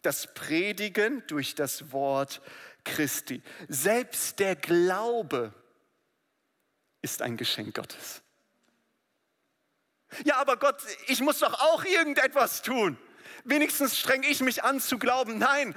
das 0.03 0.33
Predigen 0.35 1.23
durch 1.27 1.55
das 1.55 1.93
Wort 1.93 2.43
Christi. 2.85 3.43
Selbst 3.69 4.39
der 4.39 4.55
Glaube 4.55 5.53
ist 7.01 7.23
ein 7.23 7.37
Geschenk 7.39 7.75
Gottes. 7.75 8.23
Ja, 10.25 10.37
aber 10.37 10.57
Gott, 10.57 10.77
ich 11.07 11.21
muss 11.21 11.39
doch 11.39 11.55
auch 11.61 11.85
irgendetwas 11.85 12.63
tun. 12.63 12.99
Wenigstens 13.45 13.99
streng 13.99 14.23
ich 14.23 14.41
mich 14.41 14.65
an 14.65 14.81
zu 14.81 14.99
glauben. 14.99 15.39
Nein, 15.39 15.75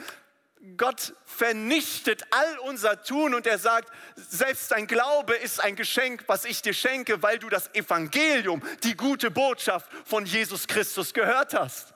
Gott 0.78 1.14
vernichtet 1.26 2.24
all 2.32 2.60
unser 2.60 3.04
Tun 3.04 3.34
und 3.34 3.48
er 3.48 3.58
sagt, 3.58 3.92
selbst 4.16 4.72
dein 4.72 4.86
Glaube 4.86 5.34
ist 5.36 5.60
ein 5.60 5.76
Geschenk, 5.76 6.24
was 6.28 6.46
ich 6.46 6.62
dir 6.62 6.74
schenke, 6.74 7.24
weil 7.24 7.40
du 7.40 7.50
das 7.50 7.74
Evangelium, 7.74 8.62
die 8.84 8.96
gute 8.96 9.32
Botschaft 9.32 9.90
von 10.06 10.26
Jesus 10.26 10.68
Christus 10.68 11.14
gehört 11.14 11.54
hast. 11.54 11.94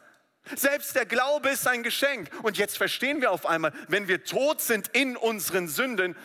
Selbst 0.56 0.96
der 0.96 1.06
Glaube 1.06 1.50
ist 1.50 1.68
ein 1.68 1.84
Geschenk. 1.84 2.30
Und 2.44 2.58
jetzt 2.58 2.78
verstehen 2.78 3.22
wir 3.22 3.32
auf 3.32 3.46
einmal, 3.46 3.72
wenn 3.88 4.08
wir 4.08 4.24
tot 4.24 4.62
sind 4.62 4.90
in 4.90 5.16
unseren 5.16 5.68
Sünden, 5.68 6.16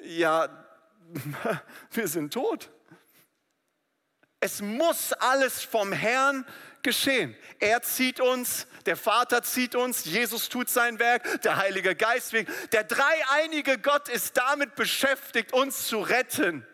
ja, 0.00 0.48
wir 1.92 2.08
sind 2.08 2.32
tot. 2.32 2.70
Es 4.40 4.60
muss 4.60 5.12
alles 5.14 5.62
vom 5.62 5.92
Herrn 5.92 6.46
geschehen. 6.82 7.36
Er 7.58 7.82
zieht 7.82 8.20
uns, 8.20 8.66
der 8.84 8.96
Vater 8.96 9.42
zieht 9.42 9.74
uns, 9.74 10.04
Jesus 10.04 10.48
tut 10.48 10.68
sein 10.68 10.98
Werk, 10.98 11.42
der 11.42 11.56
Heilige 11.56 11.96
Geist 11.96 12.32
wirkt. 12.32 12.72
Der 12.72 12.84
dreieinige 12.84 13.78
Gott 13.78 14.08
ist 14.08 14.36
damit 14.36 14.74
beschäftigt, 14.76 15.52
uns 15.52 15.88
zu 15.88 16.00
retten. 16.00 16.66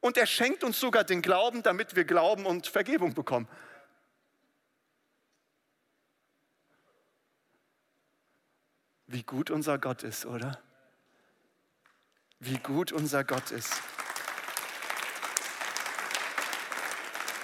Und 0.00 0.16
er 0.16 0.26
schenkt 0.26 0.64
uns 0.64 0.80
sogar 0.80 1.04
den 1.04 1.22
Glauben, 1.22 1.62
damit 1.62 1.94
wir 1.94 2.04
Glauben 2.04 2.46
und 2.46 2.66
Vergebung 2.66 3.14
bekommen. 3.14 3.48
Wie 9.06 9.22
gut 9.22 9.50
unser 9.50 9.78
Gott 9.78 10.02
ist, 10.02 10.26
oder? 10.26 10.58
Wie 12.40 12.58
gut 12.58 12.90
unser 12.90 13.22
Gott 13.22 13.52
ist. 13.52 13.80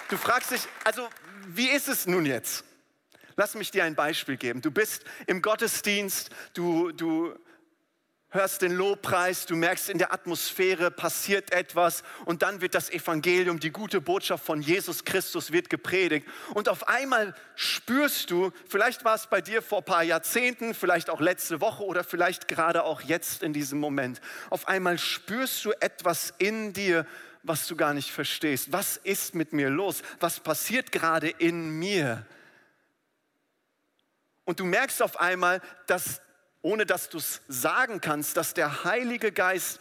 Du 0.08 0.16
fragst 0.16 0.52
dich, 0.52 0.62
also 0.84 1.06
wie 1.48 1.68
ist 1.68 1.86
es 1.86 2.06
nun 2.06 2.24
jetzt? 2.24 2.64
Lass 3.36 3.54
mich 3.54 3.70
dir 3.70 3.84
ein 3.84 3.94
Beispiel 3.94 4.38
geben. 4.38 4.62
Du 4.62 4.70
bist 4.70 5.04
im 5.26 5.42
Gottesdienst, 5.42 6.30
du, 6.54 6.92
du 6.92 7.38
hörst 8.30 8.62
den 8.62 8.72
Lobpreis, 8.72 9.44
du 9.44 9.54
merkst, 9.54 9.90
in 9.90 9.98
der 9.98 10.14
Atmosphäre 10.14 10.90
passiert 10.90 11.52
etwas 11.52 12.04
und 12.24 12.40
dann 12.40 12.62
wird 12.62 12.74
das 12.74 12.88
Evangelium, 12.88 13.60
die 13.60 13.70
gute 13.70 14.00
Botschaft 14.00 14.46
von 14.46 14.62
Jesus 14.62 15.04
Christus 15.04 15.52
wird 15.52 15.68
gepredigt 15.68 16.26
und 16.54 16.70
auf 16.70 16.88
einmal 16.88 17.34
spürst 17.54 18.30
du, 18.30 18.50
vielleicht 18.66 19.04
war 19.04 19.14
es 19.14 19.26
bei 19.26 19.42
dir 19.42 19.62
vor 19.62 19.78
ein 19.78 19.84
paar 19.84 20.02
Jahrzehnten, 20.02 20.72
vielleicht 20.74 21.10
auch 21.10 21.20
letzte 21.20 21.60
Woche 21.60 21.84
oder 21.84 22.02
vielleicht 22.02 22.48
gerade 22.48 22.84
auch 22.84 23.02
jetzt 23.02 23.42
in 23.42 23.52
diesem 23.52 23.78
Moment, 23.78 24.20
auf 24.50 24.68
einmal 24.68 24.98
spürst 24.98 25.64
du 25.64 25.72
etwas 25.80 26.34
in 26.38 26.72
dir, 26.72 27.06
was 27.42 27.66
du 27.66 27.76
gar 27.76 27.94
nicht 27.94 28.10
verstehst. 28.10 28.72
Was 28.72 28.96
ist 28.96 29.34
mit 29.34 29.52
mir 29.52 29.70
los? 29.70 30.02
Was 30.20 30.40
passiert 30.40 30.92
gerade 30.92 31.28
in 31.28 31.70
mir? 31.78 32.26
Und 34.44 34.60
du 34.60 34.64
merkst 34.64 35.02
auf 35.02 35.20
einmal, 35.20 35.60
dass 35.86 36.20
ohne 36.62 36.86
dass 36.86 37.08
du 37.08 37.18
es 37.18 37.40
sagen 37.48 38.00
kannst, 38.00 38.36
dass 38.36 38.54
der 38.54 38.84
Heilige 38.84 39.32
Geist 39.32 39.80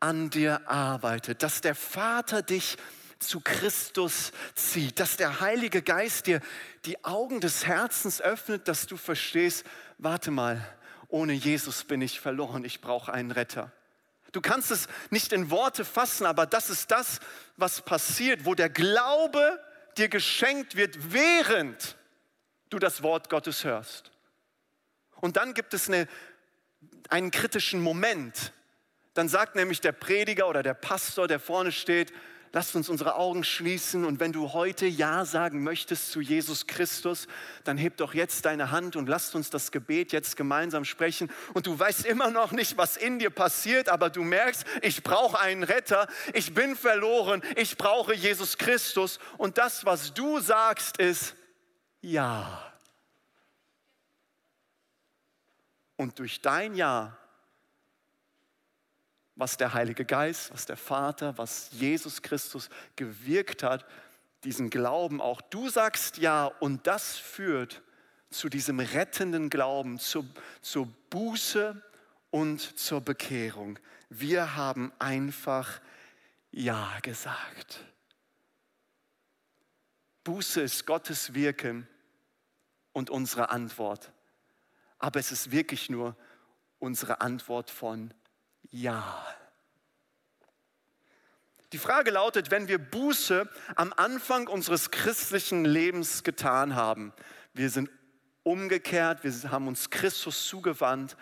an 0.00 0.30
dir 0.30 0.68
arbeitet, 0.68 1.42
dass 1.42 1.60
der 1.60 1.74
Vater 1.74 2.42
dich 2.42 2.76
zu 3.18 3.40
Christus 3.40 4.32
zieht, 4.54 4.98
dass 4.98 5.16
der 5.16 5.40
Heilige 5.40 5.82
Geist 5.82 6.26
dir 6.26 6.40
die 6.84 7.04
Augen 7.04 7.40
des 7.40 7.66
Herzens 7.66 8.20
öffnet, 8.20 8.68
dass 8.68 8.86
du 8.86 8.96
verstehst, 8.96 9.64
warte 9.98 10.30
mal, 10.30 10.60
ohne 11.08 11.32
Jesus 11.32 11.84
bin 11.84 12.02
ich 12.02 12.20
verloren, 12.20 12.64
ich 12.64 12.80
brauche 12.80 13.12
einen 13.12 13.30
Retter. 13.30 13.70
Du 14.32 14.40
kannst 14.40 14.70
es 14.70 14.88
nicht 15.10 15.32
in 15.32 15.50
Worte 15.50 15.84
fassen, 15.84 16.26
aber 16.26 16.46
das 16.46 16.70
ist 16.70 16.90
das, 16.90 17.20
was 17.56 17.82
passiert, 17.82 18.44
wo 18.46 18.54
der 18.54 18.70
Glaube 18.70 19.62
dir 19.98 20.08
geschenkt 20.08 20.74
wird, 20.74 21.12
während 21.12 21.96
du 22.70 22.78
das 22.78 23.02
Wort 23.02 23.28
Gottes 23.28 23.64
hörst. 23.64 24.10
Und 25.20 25.36
dann 25.36 25.52
gibt 25.52 25.74
es 25.74 25.88
eine, 25.88 26.08
einen 27.10 27.30
kritischen 27.30 27.80
Moment. 27.80 28.52
Dann 29.14 29.28
sagt 29.28 29.54
nämlich 29.54 29.82
der 29.82 29.92
Prediger 29.92 30.48
oder 30.48 30.62
der 30.62 30.74
Pastor, 30.74 31.28
der 31.28 31.38
vorne 31.38 31.70
steht, 31.70 32.12
lasst 32.52 32.76
uns 32.76 32.88
unsere 32.88 33.14
Augen 33.16 33.44
schließen 33.44 34.04
und 34.04 34.20
wenn 34.20 34.32
du 34.32 34.52
heute 34.52 34.86
Ja 34.86 35.24
sagen 35.24 35.62
möchtest 35.62 36.12
zu 36.12 36.20
Jesus 36.20 36.66
Christus, 36.66 37.26
dann 37.64 37.78
heb 37.78 37.96
doch 37.96 38.12
jetzt 38.12 38.44
deine 38.44 38.70
Hand 38.70 38.94
und 38.94 39.08
lasst 39.08 39.34
uns 39.34 39.48
das 39.48 39.72
Gebet 39.72 40.12
jetzt 40.12 40.36
gemeinsam 40.36 40.84
sprechen. 40.84 41.30
Und 41.54 41.66
du 41.66 41.78
weißt 41.78 42.04
immer 42.04 42.30
noch 42.30 42.52
nicht, 42.52 42.76
was 42.76 42.96
in 42.98 43.18
dir 43.18 43.30
passiert, 43.30 43.88
aber 43.88 44.10
du 44.10 44.22
merkst, 44.22 44.66
ich 44.82 45.02
brauche 45.02 45.38
einen 45.40 45.62
Retter, 45.62 46.06
ich 46.34 46.52
bin 46.52 46.76
verloren, 46.76 47.42
ich 47.56 47.78
brauche 47.78 48.14
Jesus 48.14 48.58
Christus. 48.58 49.18
Und 49.38 49.56
das, 49.56 49.86
was 49.86 50.12
du 50.12 50.40
sagst, 50.40 50.98
ist 50.98 51.34
Ja. 52.02 52.68
Und 55.96 56.18
durch 56.18 56.42
dein 56.42 56.74
Ja, 56.74 57.16
was 59.34 59.56
der 59.56 59.74
Heilige 59.74 60.04
Geist, 60.04 60.52
was 60.52 60.66
der 60.66 60.76
Vater, 60.76 61.36
was 61.38 61.70
Jesus 61.72 62.22
Christus 62.22 62.68
gewirkt 62.96 63.62
hat, 63.62 63.86
diesen 64.44 64.70
Glauben 64.70 65.20
auch. 65.20 65.40
Du 65.40 65.68
sagst 65.68 66.18
Ja 66.18 66.46
und 66.46 66.86
das 66.86 67.16
führt 67.16 67.82
zu 68.30 68.48
diesem 68.48 68.80
rettenden 68.80 69.50
Glauben, 69.50 69.98
zur, 69.98 70.24
zur 70.60 70.86
Buße 71.10 71.80
und 72.30 72.60
zur 72.78 73.00
Bekehrung. 73.00 73.78
Wir 74.08 74.56
haben 74.56 74.92
einfach 74.98 75.80
Ja 76.50 76.98
gesagt. 77.02 77.84
Buße 80.24 80.60
ist 80.60 80.86
Gottes 80.86 81.34
Wirken 81.34 81.88
und 82.92 83.10
unsere 83.10 83.50
Antwort 83.50 84.12
aber 85.02 85.18
es 85.18 85.32
ist 85.32 85.50
wirklich 85.50 85.90
nur 85.90 86.16
unsere 86.78 87.20
Antwort 87.20 87.70
von 87.70 88.14
Ja. 88.72 89.22
Die 91.72 91.78
Frage 91.78 92.10
lautet, 92.10 92.50
wenn 92.50 92.68
wir 92.68 92.78
Buße 92.78 93.48
am 93.76 93.92
Anfang 93.96 94.46
unseres 94.46 94.90
christlichen 94.90 95.64
Lebens 95.64 96.22
getan 96.22 96.74
haben, 96.74 97.12
wir 97.52 97.68
sind 97.68 97.90
umgekehrt, 98.42 99.24
wir 99.24 99.50
haben 99.50 99.68
uns 99.68 99.90
Christus 99.90 100.48
zugewandt, 100.48 101.16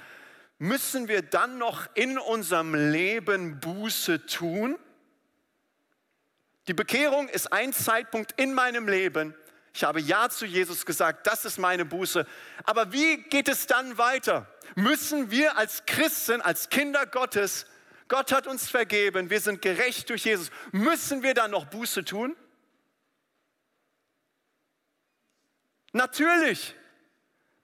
müssen 0.58 1.08
wir 1.08 1.22
dann 1.22 1.58
noch 1.58 1.88
in 1.94 2.18
unserem 2.18 2.74
Leben 2.74 3.58
Buße 3.58 4.26
tun? 4.26 4.78
Die 6.68 6.74
Bekehrung 6.74 7.28
ist 7.28 7.52
ein 7.52 7.72
Zeitpunkt 7.72 8.32
in 8.40 8.54
meinem 8.54 8.88
Leben, 8.88 9.34
ich 9.72 9.84
habe 9.84 10.00
Ja 10.00 10.28
zu 10.28 10.46
Jesus 10.46 10.84
gesagt, 10.84 11.26
das 11.26 11.44
ist 11.44 11.58
meine 11.58 11.84
Buße. 11.84 12.26
Aber 12.64 12.92
wie 12.92 13.18
geht 13.22 13.48
es 13.48 13.66
dann 13.66 13.98
weiter? 13.98 14.46
Müssen 14.74 15.30
wir 15.30 15.56
als 15.56 15.84
Christen, 15.86 16.40
als 16.40 16.68
Kinder 16.68 17.06
Gottes, 17.06 17.66
Gott 18.08 18.32
hat 18.32 18.46
uns 18.46 18.68
vergeben, 18.68 19.30
wir 19.30 19.40
sind 19.40 19.62
gerecht 19.62 20.10
durch 20.10 20.24
Jesus, 20.24 20.50
müssen 20.72 21.22
wir 21.22 21.34
dann 21.34 21.52
noch 21.52 21.66
Buße 21.66 22.04
tun? 22.04 22.36
Natürlich. 25.92 26.74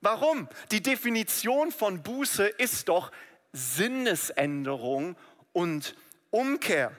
Warum? 0.01 0.49
Die 0.71 0.83
Definition 0.83 1.73
von 1.73 2.03
Buße 2.03 2.47
ist 2.47 2.89
doch 2.89 3.11
Sinnesänderung 3.53 5.17
und 5.53 5.97
Umkehr. 6.31 6.93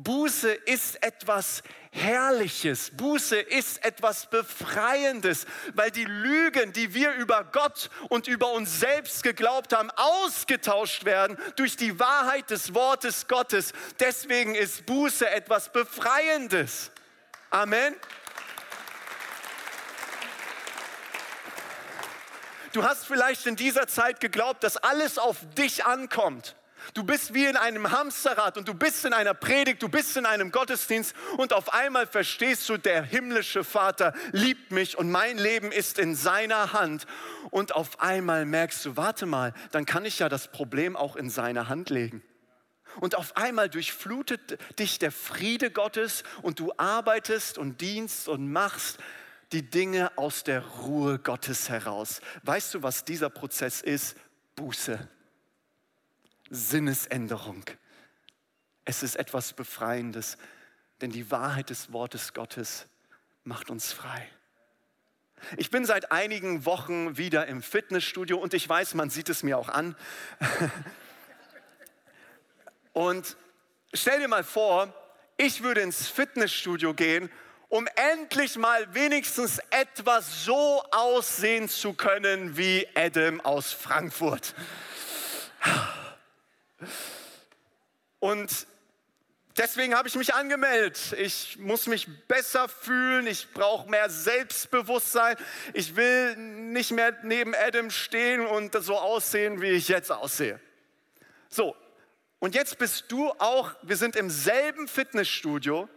Buße 0.00 0.52
ist 0.52 1.02
etwas 1.02 1.64
Herrliches. 1.90 2.92
Buße 2.92 3.36
ist 3.36 3.84
etwas 3.84 4.30
Befreiendes, 4.30 5.44
weil 5.74 5.90
die 5.90 6.04
Lügen, 6.04 6.72
die 6.72 6.94
wir 6.94 7.14
über 7.14 7.42
Gott 7.42 7.90
und 8.08 8.28
über 8.28 8.52
uns 8.52 8.78
selbst 8.78 9.24
geglaubt 9.24 9.72
haben, 9.72 9.90
ausgetauscht 9.96 11.04
werden 11.04 11.36
durch 11.56 11.76
die 11.76 11.98
Wahrheit 11.98 12.48
des 12.50 12.74
Wortes 12.74 13.26
Gottes. 13.26 13.72
Deswegen 13.98 14.54
ist 14.54 14.86
Buße 14.86 15.28
etwas 15.28 15.72
Befreiendes. 15.72 16.92
Amen. 17.50 17.96
Du 22.72 22.84
hast 22.84 23.04
vielleicht 23.04 23.46
in 23.46 23.56
dieser 23.56 23.88
Zeit 23.88 24.20
geglaubt, 24.20 24.62
dass 24.62 24.76
alles 24.76 25.18
auf 25.18 25.38
dich 25.56 25.84
ankommt. 25.84 26.54
Du 26.94 27.04
bist 27.04 27.34
wie 27.34 27.44
in 27.44 27.56
einem 27.56 27.90
Hamsterrad 27.90 28.56
und 28.56 28.66
du 28.68 28.74
bist 28.74 29.04
in 29.04 29.12
einer 29.12 29.34
Predigt, 29.34 29.82
du 29.82 29.88
bist 29.88 30.16
in 30.16 30.26
einem 30.26 30.50
Gottesdienst 30.50 31.14
und 31.36 31.52
auf 31.52 31.72
einmal 31.72 32.06
verstehst 32.06 32.68
du, 32.68 32.76
der 32.76 33.02
himmlische 33.02 33.64
Vater 33.64 34.14
liebt 34.32 34.70
mich 34.70 34.96
und 34.96 35.10
mein 35.10 35.38
Leben 35.38 35.70
ist 35.70 35.98
in 35.98 36.14
seiner 36.14 36.72
Hand. 36.72 37.06
Und 37.50 37.74
auf 37.74 38.00
einmal 38.00 38.44
merkst 38.46 38.84
du, 38.84 38.96
warte 38.96 39.26
mal, 39.26 39.52
dann 39.70 39.86
kann 39.86 40.04
ich 40.04 40.18
ja 40.18 40.28
das 40.28 40.48
Problem 40.48 40.96
auch 40.96 41.16
in 41.16 41.30
seine 41.30 41.68
Hand 41.68 41.90
legen. 41.90 42.22
Und 43.00 43.14
auf 43.14 43.36
einmal 43.36 43.68
durchflutet 43.68 44.58
dich 44.78 44.98
der 44.98 45.12
Friede 45.12 45.70
Gottes 45.70 46.24
und 46.42 46.58
du 46.58 46.72
arbeitest 46.76 47.58
und 47.58 47.80
dienst 47.80 48.28
und 48.28 48.50
machst 48.50 48.98
die 49.52 49.68
Dinge 49.68 50.16
aus 50.16 50.44
der 50.44 50.64
Ruhe 50.64 51.18
Gottes 51.18 51.68
heraus. 51.68 52.20
Weißt 52.42 52.74
du, 52.74 52.82
was 52.82 53.04
dieser 53.04 53.30
Prozess 53.30 53.80
ist? 53.80 54.16
Buße. 54.56 55.08
Sinnesänderung. 56.50 57.64
Es 58.84 59.02
ist 59.02 59.16
etwas 59.16 59.52
Befreiendes, 59.52 60.38
denn 61.00 61.10
die 61.10 61.30
Wahrheit 61.30 61.70
des 61.70 61.92
Wortes 61.92 62.32
Gottes 62.32 62.86
macht 63.44 63.70
uns 63.70 63.92
frei. 63.92 64.28
Ich 65.56 65.70
bin 65.70 65.84
seit 65.84 66.10
einigen 66.10 66.64
Wochen 66.64 67.16
wieder 67.16 67.46
im 67.46 67.62
Fitnessstudio 67.62 68.38
und 68.38 68.54
ich 68.54 68.68
weiß, 68.68 68.94
man 68.94 69.10
sieht 69.10 69.28
es 69.28 69.42
mir 69.42 69.58
auch 69.58 69.68
an. 69.68 69.96
Und 72.92 73.36
stell 73.94 74.18
dir 74.18 74.26
mal 74.26 74.42
vor, 74.42 74.92
ich 75.36 75.62
würde 75.62 75.82
ins 75.82 76.08
Fitnessstudio 76.08 76.94
gehen, 76.94 77.30
um 77.68 77.86
endlich 77.94 78.56
mal 78.56 78.92
wenigstens 78.92 79.60
etwas 79.70 80.44
so 80.44 80.82
aussehen 80.90 81.68
zu 81.68 81.92
können 81.92 82.56
wie 82.56 82.88
Adam 82.96 83.40
aus 83.42 83.72
Frankfurt. 83.72 84.52
Und 88.20 88.66
deswegen 89.56 89.94
habe 89.94 90.08
ich 90.08 90.14
mich 90.14 90.34
angemeldet. 90.34 91.14
Ich 91.18 91.58
muss 91.58 91.86
mich 91.86 92.08
besser 92.26 92.68
fühlen, 92.68 93.26
ich 93.26 93.52
brauche 93.52 93.88
mehr 93.88 94.10
Selbstbewusstsein. 94.10 95.36
Ich 95.74 95.96
will 95.96 96.36
nicht 96.36 96.90
mehr 96.90 97.16
neben 97.22 97.54
Adam 97.54 97.90
stehen 97.90 98.46
und 98.46 98.74
so 98.82 98.96
aussehen, 98.96 99.60
wie 99.60 99.70
ich 99.70 99.88
jetzt 99.88 100.10
aussehe. 100.10 100.60
So, 101.48 101.76
und 102.38 102.54
jetzt 102.54 102.78
bist 102.78 103.10
du 103.10 103.30
auch, 103.38 103.74
wir 103.82 103.96
sind 103.96 104.16
im 104.16 104.30
selben 104.30 104.86
Fitnessstudio. 104.86 105.88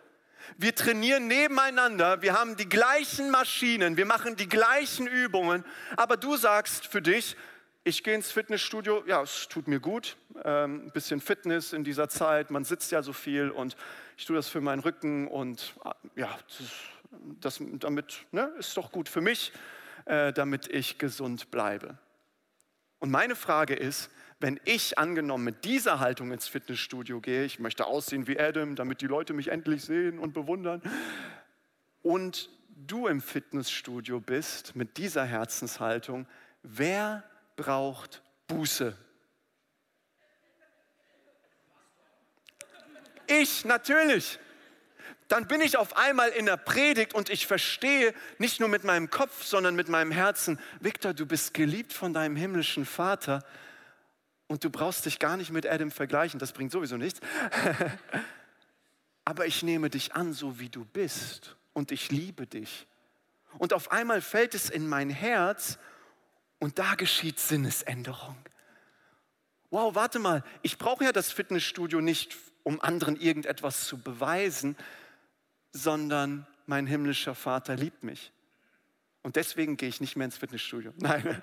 Wir 0.57 0.73
trainieren 0.73 1.27
nebeneinander, 1.27 2.21
wir 2.23 2.33
haben 2.33 2.57
die 2.57 2.67
gleichen 2.67 3.29
Maschinen, 3.29 3.95
wir 3.95 4.07
machen 4.07 4.35
die 4.35 4.49
gleichen 4.49 5.05
Übungen, 5.05 5.63
aber 5.95 6.17
du 6.17 6.35
sagst 6.35 6.87
für 6.87 7.01
dich, 7.01 7.37
ich 7.83 8.03
gehe 8.03 8.13
ins 8.13 8.31
Fitnessstudio, 8.31 9.03
ja, 9.07 9.21
es 9.21 9.47
tut 9.47 9.67
mir 9.67 9.79
gut, 9.79 10.17
ähm, 10.43 10.85
ein 10.85 10.91
bisschen 10.91 11.19
Fitness 11.19 11.73
in 11.73 11.83
dieser 11.83 12.09
Zeit, 12.09 12.51
man 12.51 12.63
sitzt 12.63 12.91
ja 12.91 13.01
so 13.01 13.13
viel 13.13 13.49
und 13.49 13.75
ich 14.17 14.25
tue 14.25 14.35
das 14.35 14.49
für 14.49 14.61
meinen 14.61 14.81
Rücken 14.81 15.27
und 15.27 15.73
ja, 16.15 16.37
das, 17.39 17.59
das 17.59 17.61
damit 17.79 18.25
ne, 18.31 18.53
ist 18.59 18.77
doch 18.77 18.91
gut 18.91 19.09
für 19.09 19.21
mich, 19.21 19.51
äh, 20.05 20.31
damit 20.31 20.67
ich 20.67 20.99
gesund 20.99 21.49
bleibe. 21.49 21.97
Und 22.99 23.09
meine 23.09 23.35
Frage 23.35 23.73
ist, 23.73 24.11
wenn 24.39 24.59
ich 24.65 24.99
angenommen 24.99 25.43
mit 25.43 25.65
dieser 25.65 25.99
Haltung 25.99 26.31
ins 26.31 26.47
Fitnessstudio 26.47 27.19
gehe, 27.19 27.45
ich 27.45 27.59
möchte 27.59 27.85
aussehen 27.85 28.27
wie 28.27 28.39
Adam, 28.39 28.75
damit 28.75 29.01
die 29.01 29.07
Leute 29.07 29.33
mich 29.33 29.47
endlich 29.47 29.83
sehen 29.83 30.19
und 30.19 30.33
bewundern, 30.33 30.81
und 32.03 32.49
du 32.69 33.07
im 33.07 33.21
Fitnessstudio 33.21 34.19
bist 34.19 34.75
mit 34.75 34.97
dieser 34.97 35.25
Herzenshaltung, 35.25 36.27
wer 36.63 37.23
braucht 37.55 38.21
Buße. 38.47 38.97
Ich 43.27 43.63
natürlich. 43.65 44.39
Dann 45.27 45.47
bin 45.47 45.61
ich 45.61 45.77
auf 45.77 45.95
einmal 45.95 46.29
in 46.29 46.45
der 46.45 46.57
Predigt 46.57 47.13
und 47.13 47.29
ich 47.29 47.47
verstehe 47.47 48.13
nicht 48.37 48.59
nur 48.59 48.67
mit 48.67 48.83
meinem 48.83 49.09
Kopf, 49.09 49.45
sondern 49.45 49.75
mit 49.75 49.87
meinem 49.87 50.11
Herzen, 50.11 50.59
Victor, 50.81 51.13
du 51.13 51.25
bist 51.25 51.53
geliebt 51.53 51.93
von 51.93 52.13
deinem 52.13 52.35
himmlischen 52.35 52.85
Vater 52.85 53.45
und 54.47 54.65
du 54.65 54.69
brauchst 54.69 55.05
dich 55.05 55.19
gar 55.19 55.37
nicht 55.37 55.51
mit 55.51 55.65
Adam 55.65 55.89
vergleichen, 55.89 56.37
das 56.37 56.51
bringt 56.51 56.73
sowieso 56.73 56.97
nichts. 56.97 57.21
Aber 59.25 59.45
ich 59.45 59.63
nehme 59.63 59.89
dich 59.89 60.13
an, 60.15 60.33
so 60.33 60.59
wie 60.59 60.67
du 60.67 60.83
bist 60.83 61.55
und 61.71 61.93
ich 61.93 62.11
liebe 62.11 62.45
dich. 62.45 62.85
Und 63.57 63.71
auf 63.71 63.93
einmal 63.93 64.19
fällt 64.19 64.53
es 64.53 64.69
in 64.69 64.89
mein 64.89 65.09
Herz 65.09 65.79
und 66.61 66.77
da 66.77 66.93
geschieht 66.93 67.39
Sinnesänderung. 67.39 68.37
Wow, 69.71 69.95
warte 69.95 70.19
mal, 70.19 70.43
ich 70.61 70.77
brauche 70.77 71.03
ja 71.03 71.11
das 71.11 71.31
Fitnessstudio 71.31 72.01
nicht, 72.01 72.37
um 72.61 72.79
anderen 72.79 73.19
irgendetwas 73.19 73.87
zu 73.87 73.97
beweisen, 73.97 74.77
sondern 75.73 76.45
mein 76.67 76.85
himmlischer 76.85 77.33
Vater 77.33 77.75
liebt 77.75 78.03
mich. 78.03 78.31
Und 79.23 79.37
deswegen 79.37 79.75
gehe 79.75 79.89
ich 79.89 80.01
nicht 80.01 80.15
mehr 80.15 80.25
ins 80.25 80.37
Fitnessstudio. 80.37 80.93
Nein. 80.97 81.41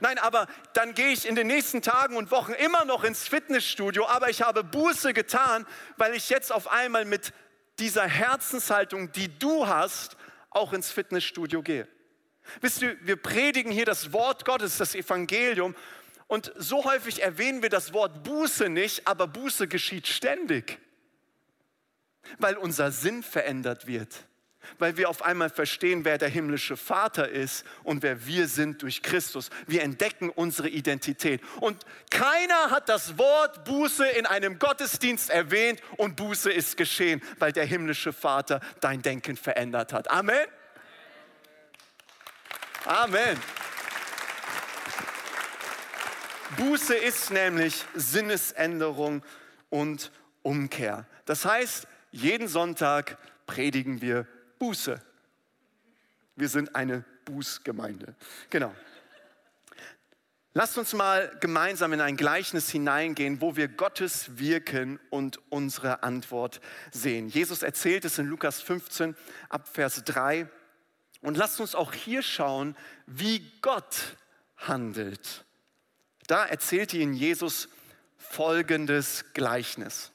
Nein, 0.00 0.18
aber 0.18 0.46
dann 0.72 0.94
gehe 0.94 1.08
ich 1.08 1.28
in 1.28 1.34
den 1.34 1.48
nächsten 1.48 1.82
Tagen 1.82 2.16
und 2.16 2.30
Wochen 2.30 2.52
immer 2.52 2.86
noch 2.86 3.04
ins 3.04 3.28
Fitnessstudio, 3.28 4.06
aber 4.06 4.30
ich 4.30 4.40
habe 4.40 4.64
Buße 4.64 5.12
getan, 5.12 5.66
weil 5.98 6.14
ich 6.14 6.30
jetzt 6.30 6.50
auf 6.50 6.68
einmal 6.68 7.04
mit 7.04 7.34
dieser 7.78 8.06
Herzenshaltung, 8.06 9.12
die 9.12 9.38
du 9.38 9.66
hast, 9.66 10.16
auch 10.48 10.72
ins 10.72 10.90
Fitnessstudio 10.90 11.62
gehe. 11.62 11.86
Wisst 12.60 12.82
ihr, 12.82 12.96
wir 13.02 13.16
predigen 13.16 13.72
hier 13.72 13.84
das 13.84 14.12
Wort 14.12 14.44
Gottes, 14.44 14.76
das 14.78 14.94
Evangelium. 14.94 15.74
Und 16.28 16.52
so 16.56 16.84
häufig 16.84 17.22
erwähnen 17.22 17.62
wir 17.62 17.70
das 17.70 17.92
Wort 17.92 18.24
Buße 18.24 18.68
nicht, 18.68 19.06
aber 19.06 19.28
Buße 19.28 19.68
geschieht 19.68 20.08
ständig, 20.08 20.78
weil 22.38 22.56
unser 22.56 22.90
Sinn 22.90 23.22
verändert 23.22 23.86
wird, 23.86 24.26
weil 24.80 24.96
wir 24.96 25.08
auf 25.08 25.22
einmal 25.22 25.50
verstehen, 25.50 26.04
wer 26.04 26.18
der 26.18 26.28
himmlische 26.28 26.76
Vater 26.76 27.28
ist 27.28 27.64
und 27.84 28.02
wer 28.02 28.26
wir 28.26 28.48
sind 28.48 28.82
durch 28.82 29.02
Christus. 29.02 29.50
Wir 29.68 29.82
entdecken 29.82 30.30
unsere 30.30 30.68
Identität. 30.68 31.40
Und 31.60 31.86
keiner 32.10 32.70
hat 32.70 32.88
das 32.88 33.16
Wort 33.18 33.64
Buße 33.64 34.08
in 34.08 34.26
einem 34.26 34.58
Gottesdienst 34.58 35.30
erwähnt 35.30 35.80
und 35.96 36.16
Buße 36.16 36.50
ist 36.50 36.76
geschehen, 36.76 37.22
weil 37.38 37.52
der 37.52 37.66
himmlische 37.66 38.12
Vater 38.12 38.58
dein 38.80 39.02
Denken 39.02 39.36
verändert 39.36 39.92
hat. 39.92 40.10
Amen. 40.10 40.46
Amen. 42.86 43.36
Buße 46.56 46.94
ist 46.94 47.32
nämlich 47.32 47.84
Sinnesänderung 47.94 49.24
und 49.70 50.12
Umkehr. 50.42 51.04
Das 51.24 51.44
heißt, 51.44 51.88
jeden 52.12 52.46
Sonntag 52.46 53.18
predigen 53.46 54.00
wir 54.00 54.28
Buße. 54.60 55.02
Wir 56.36 56.48
sind 56.48 56.76
eine 56.76 57.04
Bußgemeinde. 57.24 58.14
Genau. 58.50 58.72
Lasst 60.54 60.78
uns 60.78 60.92
mal 60.94 61.36
gemeinsam 61.40 61.92
in 61.92 62.00
ein 62.00 62.16
Gleichnis 62.16 62.70
hineingehen, 62.70 63.40
wo 63.40 63.56
wir 63.56 63.66
Gottes 63.66 64.38
Wirken 64.38 65.00
und 65.10 65.40
unsere 65.50 66.04
Antwort 66.04 66.60
sehen. 66.92 67.28
Jesus 67.28 67.64
erzählt 67.64 68.04
es 68.04 68.18
in 68.18 68.26
Lukas 68.26 68.62
15 68.62 69.16
ab 69.48 69.66
Vers 69.66 70.04
3. 70.04 70.48
Und 71.26 71.36
lasst 71.36 71.58
uns 71.58 71.74
auch 71.74 71.92
hier 71.92 72.22
schauen, 72.22 72.76
wie 73.08 73.40
Gott 73.60 73.96
handelt. 74.58 75.44
Da 76.28 76.44
erzählt 76.44 76.94
ihnen 76.94 77.14
Jesus 77.14 77.68
folgendes 78.16 79.24
Gleichnis. 79.34 80.12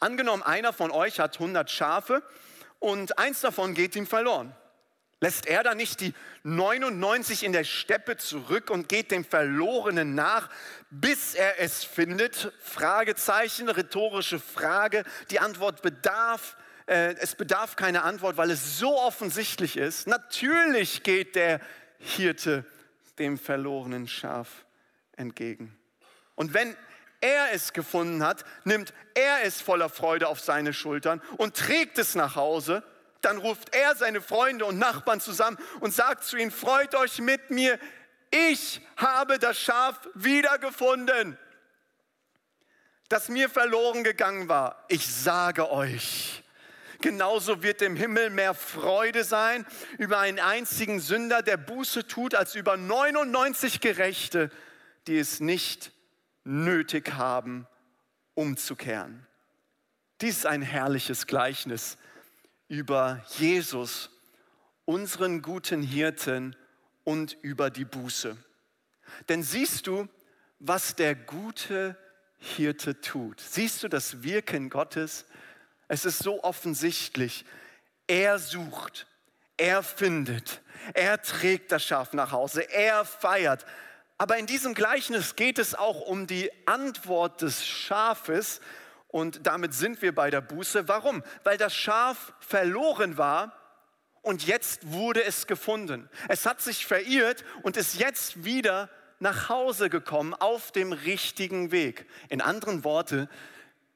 Angenommen, 0.00 0.42
einer 0.42 0.72
von 0.72 0.90
euch 0.90 1.20
hat 1.20 1.34
100 1.34 1.70
Schafe 1.70 2.24
und 2.80 3.20
eins 3.20 3.40
davon 3.40 3.72
geht 3.72 3.94
ihm 3.94 4.08
verloren. 4.08 4.52
Lässt 5.20 5.46
er 5.46 5.62
dann 5.62 5.76
nicht 5.76 6.00
die 6.00 6.12
99 6.42 7.44
in 7.44 7.52
der 7.52 7.62
Steppe 7.62 8.16
zurück 8.16 8.68
und 8.68 8.88
geht 8.88 9.12
dem 9.12 9.24
Verlorenen 9.24 10.16
nach, 10.16 10.50
bis 10.90 11.36
er 11.36 11.60
es 11.60 11.84
findet? 11.84 12.52
Fragezeichen, 12.58 13.68
rhetorische 13.68 14.40
Frage. 14.40 15.04
Die 15.30 15.38
Antwort 15.38 15.82
bedarf 15.82 16.56
äh, 16.86 17.14
es 17.14 17.34
bedarf 17.34 17.76
keine 17.76 18.02
Antwort, 18.02 18.36
weil 18.36 18.50
es 18.50 18.78
so 18.78 18.98
offensichtlich 18.98 19.76
ist. 19.76 20.06
Natürlich 20.06 21.02
geht 21.02 21.36
der 21.36 21.60
Hirte 21.98 22.64
dem 23.18 23.38
verlorenen 23.38 24.08
Schaf 24.08 24.64
entgegen. 25.16 25.78
Und 26.34 26.52
wenn 26.52 26.76
er 27.20 27.52
es 27.52 27.72
gefunden 27.72 28.22
hat, 28.22 28.44
nimmt 28.64 28.92
er 29.14 29.44
es 29.44 29.60
voller 29.60 29.88
Freude 29.88 30.28
auf 30.28 30.40
seine 30.40 30.72
Schultern 30.72 31.22
und 31.38 31.56
trägt 31.56 31.98
es 31.98 32.14
nach 32.14 32.36
Hause. 32.36 32.82
Dann 33.22 33.38
ruft 33.38 33.74
er 33.74 33.96
seine 33.96 34.20
Freunde 34.20 34.66
und 34.66 34.78
Nachbarn 34.78 35.20
zusammen 35.20 35.56
und 35.80 35.94
sagt 35.94 36.24
zu 36.24 36.36
ihnen, 36.36 36.50
freut 36.50 36.94
euch 36.94 37.20
mit 37.20 37.50
mir, 37.50 37.78
ich 38.30 38.80
habe 38.96 39.38
das 39.38 39.58
Schaf 39.58 40.08
wiedergefunden, 40.14 41.38
das 43.08 43.28
mir 43.28 43.48
verloren 43.48 44.02
gegangen 44.02 44.48
war. 44.48 44.84
Ich 44.88 45.06
sage 45.06 45.70
euch, 45.70 46.43
genauso 47.04 47.62
wird 47.62 47.82
im 47.82 47.96
Himmel 47.96 48.30
mehr 48.30 48.54
Freude 48.54 49.24
sein 49.24 49.66
über 49.98 50.20
einen 50.20 50.38
einzigen 50.38 51.00
Sünder, 51.00 51.42
der 51.42 51.58
Buße 51.58 52.06
tut, 52.06 52.34
als 52.34 52.54
über 52.54 52.78
99 52.78 53.80
Gerechte, 53.80 54.50
die 55.06 55.18
es 55.18 55.38
nicht 55.38 55.92
nötig 56.44 57.12
haben, 57.12 57.66
umzukehren. 58.32 59.26
Dies 60.22 60.38
ist 60.38 60.46
ein 60.46 60.62
herrliches 60.62 61.26
Gleichnis 61.26 61.98
über 62.68 63.22
Jesus, 63.36 64.08
unseren 64.86 65.42
guten 65.42 65.82
Hirten 65.82 66.56
und 67.04 67.36
über 67.42 67.68
die 67.68 67.84
Buße. 67.84 68.34
Denn 69.28 69.42
siehst 69.42 69.88
du, 69.88 70.08
was 70.58 70.96
der 70.96 71.14
gute 71.14 71.98
Hirte 72.38 73.02
tut? 73.02 73.40
Siehst 73.40 73.82
du 73.82 73.88
das 73.88 74.22
Wirken 74.22 74.70
Gottes? 74.70 75.26
Es 75.88 76.04
ist 76.04 76.18
so 76.18 76.42
offensichtlich. 76.42 77.44
Er 78.06 78.38
sucht, 78.38 79.06
er 79.56 79.82
findet, 79.82 80.60
er 80.92 81.20
trägt 81.22 81.72
das 81.72 81.84
Schaf 81.84 82.12
nach 82.12 82.32
Hause, 82.32 82.62
er 82.62 83.04
feiert. 83.04 83.64
Aber 84.18 84.36
in 84.36 84.46
diesem 84.46 84.74
Gleichnis 84.74 85.36
geht 85.36 85.58
es 85.58 85.74
auch 85.74 86.00
um 86.02 86.26
die 86.26 86.50
Antwort 86.66 87.42
des 87.42 87.66
Schafes 87.66 88.60
und 89.08 89.46
damit 89.46 89.74
sind 89.74 90.02
wir 90.02 90.14
bei 90.14 90.30
der 90.30 90.40
Buße. 90.40 90.88
Warum? 90.88 91.22
Weil 91.44 91.56
das 91.56 91.74
Schaf 91.74 92.32
verloren 92.40 93.16
war 93.16 93.52
und 94.22 94.46
jetzt 94.46 94.92
wurde 94.92 95.22
es 95.24 95.46
gefunden. 95.46 96.08
Es 96.28 96.46
hat 96.46 96.60
sich 96.60 96.86
verirrt 96.86 97.44
und 97.62 97.76
ist 97.76 97.94
jetzt 97.94 98.44
wieder 98.44 98.88
nach 99.18 99.48
Hause 99.48 99.90
gekommen 99.90 100.34
auf 100.34 100.72
dem 100.72 100.92
richtigen 100.92 101.70
Weg. 101.70 102.06
In 102.28 102.40
anderen, 102.40 102.84
Worte, 102.84 103.28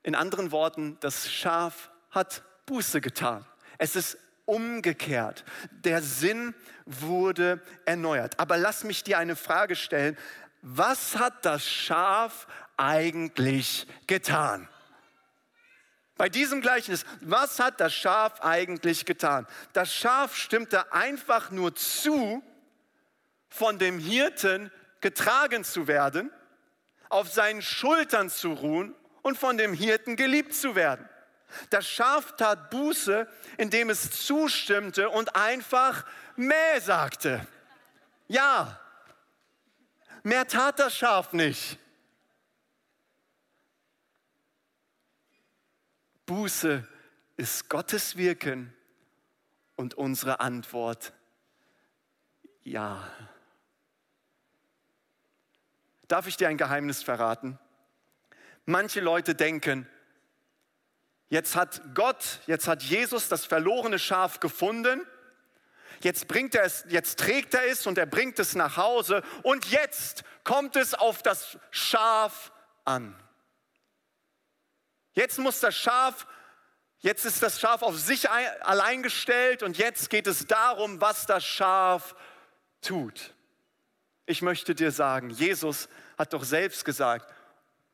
in 0.08 0.14
anderen 0.14 0.52
Worten, 0.52 0.96
das 1.00 1.30
Schaf 1.30 1.90
hat 2.10 2.42
Buße 2.64 3.02
getan. 3.02 3.44
Es 3.76 3.94
ist 3.94 4.16
umgekehrt. 4.46 5.44
Der 5.70 6.00
Sinn 6.00 6.54
wurde 6.86 7.60
erneuert. 7.84 8.40
Aber 8.40 8.56
lass 8.56 8.84
mich 8.84 9.04
dir 9.04 9.18
eine 9.18 9.36
Frage 9.36 9.76
stellen. 9.76 10.16
Was 10.62 11.16
hat 11.18 11.44
das 11.44 11.68
Schaf 11.68 12.46
eigentlich 12.78 13.86
getan? 14.06 14.66
Bei 16.16 16.30
diesem 16.30 16.62
Gleichnis, 16.62 17.04
was 17.20 17.60
hat 17.60 17.78
das 17.78 17.92
Schaf 17.92 18.40
eigentlich 18.40 19.04
getan? 19.04 19.46
Das 19.74 19.94
Schaf 19.94 20.34
stimmte 20.34 20.90
einfach 20.90 21.50
nur 21.50 21.74
zu, 21.74 22.42
von 23.50 23.78
dem 23.78 23.98
Hirten 23.98 24.72
getragen 25.02 25.64
zu 25.64 25.86
werden, 25.86 26.32
auf 27.10 27.30
seinen 27.30 27.60
Schultern 27.60 28.30
zu 28.30 28.54
ruhen 28.54 28.94
und 29.28 29.36
von 29.36 29.58
dem 29.58 29.74
Hirten 29.74 30.16
geliebt 30.16 30.54
zu 30.54 30.74
werden. 30.74 31.06
Das 31.68 31.86
Schaf 31.86 32.34
tat 32.36 32.70
Buße, 32.70 33.28
indem 33.58 33.90
es 33.90 34.10
zustimmte 34.10 35.10
und 35.10 35.36
einfach 35.36 36.06
Mäh 36.36 36.80
sagte. 36.80 37.46
Ja, 38.26 38.80
mehr 40.22 40.48
tat 40.48 40.78
das 40.78 40.96
Schaf 40.96 41.34
nicht. 41.34 41.78
Buße 46.24 46.86
ist 47.36 47.68
Gottes 47.68 48.16
Wirken 48.16 48.74
und 49.76 49.92
unsere 49.94 50.40
Antwort 50.40 51.12
ja. 52.62 53.10
Darf 56.06 56.26
ich 56.26 56.38
dir 56.38 56.48
ein 56.48 56.56
Geheimnis 56.56 57.02
verraten? 57.02 57.58
Manche 58.68 59.00
Leute 59.00 59.34
denken, 59.34 59.88
jetzt 61.30 61.56
hat 61.56 61.80
Gott, 61.94 62.40
jetzt 62.46 62.68
hat 62.68 62.82
Jesus 62.82 63.28
das 63.28 63.46
verlorene 63.46 63.98
Schaf 63.98 64.40
gefunden, 64.40 65.06
jetzt 66.00 66.28
bringt 66.28 66.54
er 66.54 66.64
es, 66.64 66.84
jetzt 66.90 67.18
trägt 67.18 67.54
er 67.54 67.64
es 67.64 67.86
und 67.86 67.96
er 67.96 68.04
bringt 68.04 68.38
es 68.38 68.54
nach 68.54 68.76
Hause 68.76 69.22
und 69.42 69.70
jetzt 69.70 70.22
kommt 70.44 70.76
es 70.76 70.92
auf 70.92 71.22
das 71.22 71.56
Schaf 71.70 72.52
an. 72.84 73.18
Jetzt 75.14 75.38
muss 75.38 75.60
das 75.60 75.74
Schaf, 75.74 76.26
jetzt 76.98 77.24
ist 77.24 77.42
das 77.42 77.60
Schaf 77.60 77.80
auf 77.80 77.98
sich 77.98 78.28
allein 78.28 79.02
gestellt 79.02 79.62
und 79.62 79.78
jetzt 79.78 80.10
geht 80.10 80.26
es 80.26 80.46
darum, 80.46 81.00
was 81.00 81.24
das 81.24 81.42
Schaf 81.42 82.14
tut. 82.82 83.32
Ich 84.26 84.42
möchte 84.42 84.74
dir 84.74 84.92
sagen, 84.92 85.30
Jesus 85.30 85.88
hat 86.18 86.34
doch 86.34 86.44
selbst 86.44 86.84
gesagt, 86.84 87.32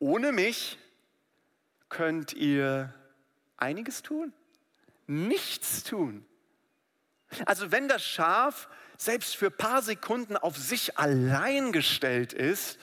ohne 0.04 0.32
mich 0.32 0.76
könnt 1.88 2.34
ihr 2.34 2.92
einiges 3.56 4.02
tun, 4.02 4.34
nichts 5.06 5.82
tun. 5.82 6.26
Also 7.46 7.72
wenn 7.72 7.88
das 7.88 8.04
Schaf 8.04 8.68
selbst 8.98 9.34
für 9.34 9.46
ein 9.46 9.56
paar 9.56 9.80
Sekunden 9.80 10.36
auf 10.36 10.58
sich 10.58 10.98
allein 10.98 11.72
gestellt 11.72 12.34
ist, 12.34 12.78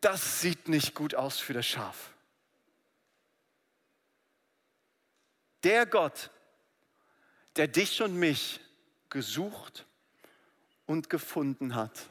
das 0.00 0.40
sieht 0.40 0.66
nicht 0.66 0.96
gut 0.96 1.14
aus 1.14 1.38
für 1.38 1.52
das 1.52 1.66
Schaf. 1.66 2.12
Der 5.62 5.86
Gott, 5.86 6.32
der 7.54 7.68
dich 7.68 8.02
und 8.02 8.16
mich 8.16 8.58
gesucht 9.10 9.86
und 10.86 11.08
gefunden 11.08 11.76
hat, 11.76 12.10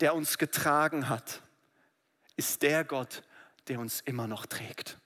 der 0.00 0.14
uns 0.14 0.36
getragen 0.36 1.08
hat, 1.08 1.40
ist 2.42 2.62
der 2.62 2.84
Gott, 2.84 3.22
der 3.68 3.78
uns 3.78 4.00
immer 4.00 4.26
noch 4.26 4.46
trägt. 4.46 4.98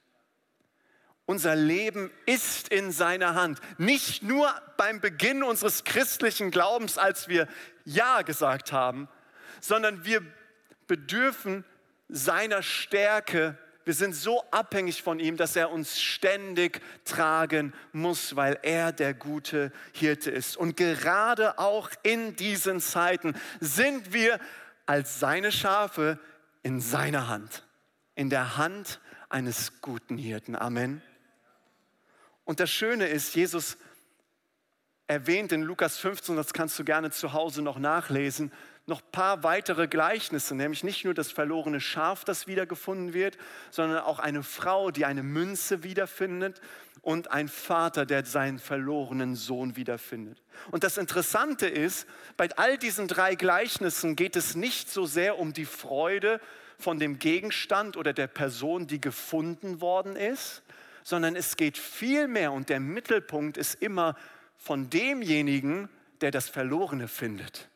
Unser 1.27 1.57
Leben 1.57 2.11
ist 2.25 2.69
in 2.69 2.93
seiner 2.93 3.35
Hand. 3.35 3.61
Nicht 3.79 4.23
nur 4.23 4.49
beim 4.77 5.01
Beginn 5.01 5.43
unseres 5.43 5.85
christlichen 5.85 6.51
Glaubens, 6.51 6.99
als 6.99 7.29
wir 7.29 7.49
Ja 7.85 8.23
gesagt 8.23 8.73
haben, 8.73 9.09
sondern 9.61 10.05
wir 10.05 10.23
bedürfen 10.87 11.65
seiner 12.09 12.63
Stärke 12.63 13.59
wir 13.87 13.95
sind 13.95 14.17
so 14.17 14.43
abhängig 14.51 15.01
von 15.01 15.21
ihm, 15.21 15.37
dass 15.37 15.55
er 15.55 15.71
uns 15.71 16.03
ständig 16.03 16.81
tragen 17.05 17.73
muss, 17.93 18.35
weil 18.35 18.59
er 18.63 18.91
der 18.91 19.15
gute 19.15 19.71
Hirte 19.93 20.33
ist. 20.33 20.57
Und 20.57 20.77
gerade 20.77 21.61
auch 21.61 21.91
in 22.03 22.35
diesen 22.35 22.81
Zeiten 22.81 23.37
sind 23.61 24.13
wir 24.13 24.41
als 24.87 25.21
seine 25.21 25.53
Schafe 25.53 26.19
in 26.67 26.81
seiner 26.81 27.29
Hand, 27.29 27.63
in 28.17 28.29
der 28.29 28.57
Hand 28.57 28.99
eines 29.29 29.81
guten 29.83 30.19
Hirten. 30.19 30.57
Amen. 30.57 31.01
Und 32.45 32.59
das 32.59 32.73
Schöne 32.73 33.07
ist, 33.07 33.37
Jesus 33.37 33.79
erwähnt 35.07 35.53
in 35.53 35.63
Lukas 35.63 35.97
15, 35.99 36.35
das 36.35 36.53
kannst 36.53 36.77
du 36.77 36.85
gerne 36.85 37.13
zu 37.13 37.33
Hause 37.33 37.63
noch 37.63 37.79
nachlesen, 37.79 38.51
noch 38.87 39.03
ein 39.03 39.11
paar 39.11 39.43
weitere 39.43 39.89
Gleichnisse, 39.89 40.55
nämlich 40.55 40.85
nicht 40.85 41.05
nur 41.05 41.13
das 41.13 41.33
verlorene 41.33 41.81
Schaf, 41.81 42.25
das 42.25 42.47
wiedergefunden 42.47 43.13
wird, 43.15 43.37
sondern 43.71 43.99
auch 43.99 44.21
eine 44.21 44.45
Frau, 44.45 44.93
die 44.93 45.05
eine 45.05 45.25
Münze 45.25 45.83
wiederfindet 45.83 46.61
und 47.03 47.31
ein 47.31 47.49
Vater, 47.49 48.07
der 48.07 48.25
seinen 48.25 48.61
verlorenen 48.61 49.35
Sohn 49.35 49.77
wiederfindet. 49.77 50.41
Und 50.71 50.85
das 50.85 50.99
Interessante 50.99 51.67
ist, 51.67 52.07
bei 52.37 52.49
all 52.57 52.79
diesen 52.79 53.09
drei 53.09 53.35
Gleichnissen 53.35 54.15
geht 54.15 54.37
es 54.37 54.55
nicht 54.55 54.89
so 54.89 55.05
sehr 55.05 55.39
um 55.39 55.53
die 55.53 55.67
Freude 55.67 56.41
von 56.79 56.99
dem 56.99 57.19
Gegenstand 57.19 57.97
oder 57.97 58.13
der 58.13 58.27
Person, 58.29 58.87
die 58.87 59.01
gefunden 59.01 59.81
worden 59.81 60.15
ist, 60.15 60.63
sondern 61.03 61.35
es 61.35 61.57
geht 61.57 61.79
viel 61.79 62.29
mehr 62.29 62.53
und 62.53 62.69
der 62.69 62.81
Mittelpunkt 62.81 63.57
ist 63.57 63.81
immer 63.83 64.17
von 64.59 64.91
demjenigen, 64.91 65.89
der 66.21 66.31
das 66.31 66.49
Verlorene 66.49 67.09
findet. 67.09 67.69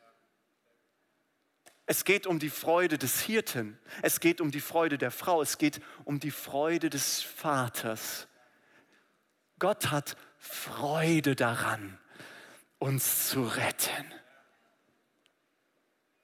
Es 1.85 2.05
geht 2.05 2.27
um 2.27 2.39
die 2.39 2.49
Freude 2.49 2.97
des 2.97 3.21
Hirten. 3.21 3.77
Es 4.01 4.19
geht 4.19 4.39
um 4.39 4.51
die 4.51 4.61
Freude 4.61 4.97
der 4.97 5.11
Frau. 5.11 5.41
Es 5.41 5.57
geht 5.57 5.81
um 6.05 6.19
die 6.19 6.31
Freude 6.31 6.89
des 6.89 7.21
Vaters. 7.21 8.27
Gott 9.59 9.91
hat 9.91 10.15
Freude 10.37 11.35
daran, 11.35 11.99
uns 12.79 13.29
zu 13.29 13.43
retten. 13.43 14.13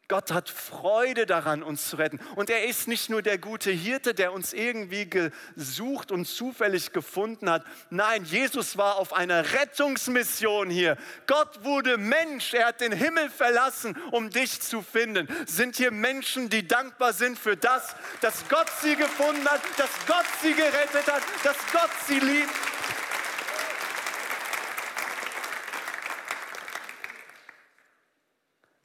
Gott 0.09 0.31
hat 0.31 0.49
Freude 0.49 1.25
daran, 1.25 1.61
uns 1.61 1.89
zu 1.89 1.97
retten. 1.97 2.19
Und 2.35 2.49
er 2.49 2.65
ist 2.65 2.87
nicht 2.87 3.09
nur 3.09 3.21
der 3.21 3.37
gute 3.37 3.71
Hirte, 3.71 4.13
der 4.13 4.31
uns 4.31 4.53
irgendwie 4.53 5.09
gesucht 5.09 6.13
und 6.13 6.25
zufällig 6.25 6.93
gefunden 6.93 7.49
hat. 7.49 7.65
Nein, 7.89 8.23
Jesus 8.23 8.77
war 8.77 8.95
auf 8.95 9.11
einer 9.11 9.51
Rettungsmission 9.51 10.69
hier. 10.69 10.97
Gott 11.25 11.65
wurde 11.65 11.97
Mensch. 11.97 12.53
Er 12.53 12.67
hat 12.67 12.79
den 12.79 12.93
Himmel 12.93 13.29
verlassen, 13.29 13.97
um 14.11 14.29
dich 14.29 14.61
zu 14.61 14.81
finden. 14.81 15.27
Sind 15.45 15.75
hier 15.75 15.91
Menschen, 15.91 16.49
die 16.49 16.65
dankbar 16.65 17.11
sind 17.11 17.37
für 17.37 17.57
das, 17.57 17.93
dass 18.21 18.47
Gott 18.47 18.69
sie 18.81 18.95
gefunden 18.95 19.45
hat, 19.45 19.61
dass 19.75 19.89
Gott 20.07 20.25
sie 20.41 20.53
gerettet 20.53 21.11
hat, 21.11 21.23
dass 21.43 21.57
Gott 21.73 21.91
sie 22.07 22.19
liebt? 22.19 22.76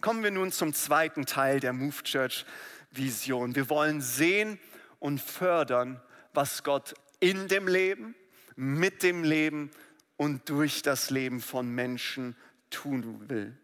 Kommen 0.02 0.24
wir 0.24 0.32
nun 0.32 0.50
zum 0.50 0.74
zweiten 0.74 1.26
Teil 1.26 1.60
der 1.60 1.72
Move 1.72 2.02
Church 2.02 2.44
Vision. 2.90 3.54
Wir 3.54 3.70
wollen 3.70 4.00
sehen 4.00 4.58
und 4.98 5.20
fördern, 5.20 6.02
was 6.34 6.64
Gott 6.64 6.94
in 7.20 7.46
dem 7.46 7.68
Leben, 7.68 8.16
mit 8.56 9.04
dem 9.04 9.22
Leben 9.22 9.70
und 10.16 10.48
durch 10.48 10.82
das 10.82 11.10
Leben 11.10 11.40
von 11.40 11.68
Menschen 11.68 12.36
tun 12.68 13.30
will. 13.30 13.56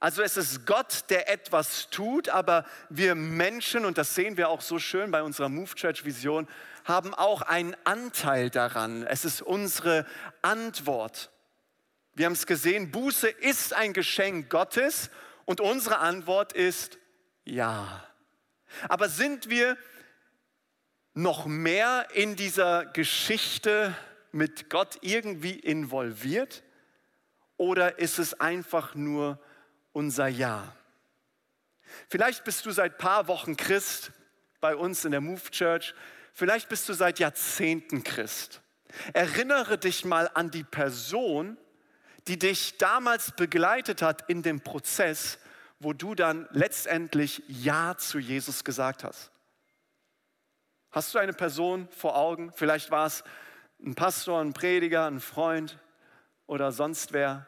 Also 0.00 0.20
es 0.22 0.36
ist 0.36 0.66
Gott, 0.66 1.04
der 1.10 1.30
etwas 1.30 1.90
tut, 1.90 2.28
aber 2.28 2.66
wir 2.88 3.14
Menschen, 3.14 3.84
und 3.84 3.98
das 3.98 4.16
sehen 4.16 4.36
wir 4.36 4.48
auch 4.48 4.62
so 4.62 4.80
schön 4.80 5.12
bei 5.12 5.22
unserer 5.22 5.48
Move 5.48 5.76
Church 5.76 6.04
Vision, 6.04 6.48
haben 6.86 7.14
auch 7.14 7.42
einen 7.42 7.76
Anteil 7.84 8.50
daran. 8.50 9.04
Es 9.04 9.24
ist 9.24 9.42
unsere 9.42 10.06
Antwort. 10.42 11.30
Wir 12.16 12.26
haben 12.26 12.32
es 12.32 12.46
gesehen, 12.46 12.90
Buße 12.90 13.28
ist 13.28 13.74
ein 13.74 13.92
Geschenk 13.92 14.50
Gottes 14.50 15.08
und 15.48 15.62
unsere 15.62 16.00
Antwort 16.00 16.52
ist 16.52 16.98
ja. 17.46 18.04
Aber 18.86 19.08
sind 19.08 19.48
wir 19.48 19.78
noch 21.14 21.46
mehr 21.46 22.06
in 22.12 22.36
dieser 22.36 22.84
Geschichte 22.84 23.96
mit 24.30 24.68
Gott 24.68 24.98
irgendwie 25.00 25.58
involviert? 25.58 26.62
Oder 27.56 27.98
ist 27.98 28.18
es 28.18 28.38
einfach 28.38 28.94
nur 28.94 29.40
unser 29.92 30.28
Ja? 30.28 30.76
Vielleicht 32.10 32.44
bist 32.44 32.66
du 32.66 32.70
seit 32.70 32.98
paar 32.98 33.26
Wochen 33.26 33.56
Christ 33.56 34.12
bei 34.60 34.76
uns 34.76 35.06
in 35.06 35.12
der 35.12 35.22
Move 35.22 35.50
Church. 35.50 35.94
Vielleicht 36.34 36.68
bist 36.68 36.86
du 36.90 36.92
seit 36.92 37.20
Jahrzehnten 37.20 38.04
Christ. 38.04 38.60
Erinnere 39.14 39.78
dich 39.78 40.04
mal 40.04 40.30
an 40.34 40.50
die 40.50 40.64
Person, 40.64 41.56
die 42.28 42.38
dich 42.38 42.76
damals 42.78 43.32
begleitet 43.32 44.02
hat 44.02 44.28
in 44.28 44.42
dem 44.42 44.60
Prozess, 44.60 45.38
wo 45.80 45.92
du 45.92 46.14
dann 46.14 46.48
letztendlich 46.52 47.42
Ja 47.48 47.96
zu 47.96 48.18
Jesus 48.18 48.64
gesagt 48.64 49.04
hast. 49.04 49.30
Hast 50.90 51.14
du 51.14 51.18
eine 51.18 51.32
Person 51.32 51.88
vor 51.90 52.16
Augen? 52.16 52.52
Vielleicht 52.54 52.90
war 52.90 53.06
es 53.06 53.24
ein 53.84 53.94
Pastor, 53.94 54.40
ein 54.40 54.52
Prediger, 54.52 55.06
ein 55.06 55.20
Freund 55.20 55.78
oder 56.46 56.72
sonst 56.72 57.12
wer. 57.12 57.46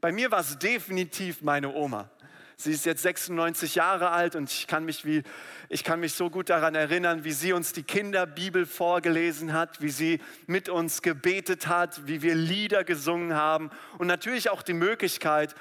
Bei 0.00 0.10
mir 0.10 0.30
war 0.30 0.40
es 0.40 0.58
definitiv 0.58 1.42
meine 1.42 1.72
Oma. 1.72 2.10
Sie 2.62 2.72
ist 2.72 2.86
jetzt 2.86 3.02
96 3.02 3.74
Jahre 3.74 4.10
alt 4.10 4.36
und 4.36 4.50
ich 4.50 4.68
kann 4.68 4.84
mich, 4.84 5.04
wie, 5.04 5.24
ich 5.68 5.82
kann 5.82 5.98
mich 5.98 6.14
so 6.14 6.30
gut 6.30 6.48
daran 6.48 6.76
erinnern, 6.76 7.24
wie 7.24 7.32
sie 7.32 7.52
uns 7.52 7.72
die 7.72 7.82
Kinderbibel 7.82 8.66
vorgelesen 8.66 9.52
hat, 9.52 9.80
wie 9.80 9.88
sie 9.90 10.20
mit 10.46 10.68
uns 10.68 11.02
gebetet 11.02 11.66
hat, 11.66 12.06
wie 12.06 12.22
wir 12.22 12.36
Lieder 12.36 12.84
gesungen 12.84 13.34
haben 13.34 13.70
und 13.98 14.06
natürlich 14.06 14.48
auch 14.50 14.62
die 14.62 14.74
Möglichkeit, 14.74 15.56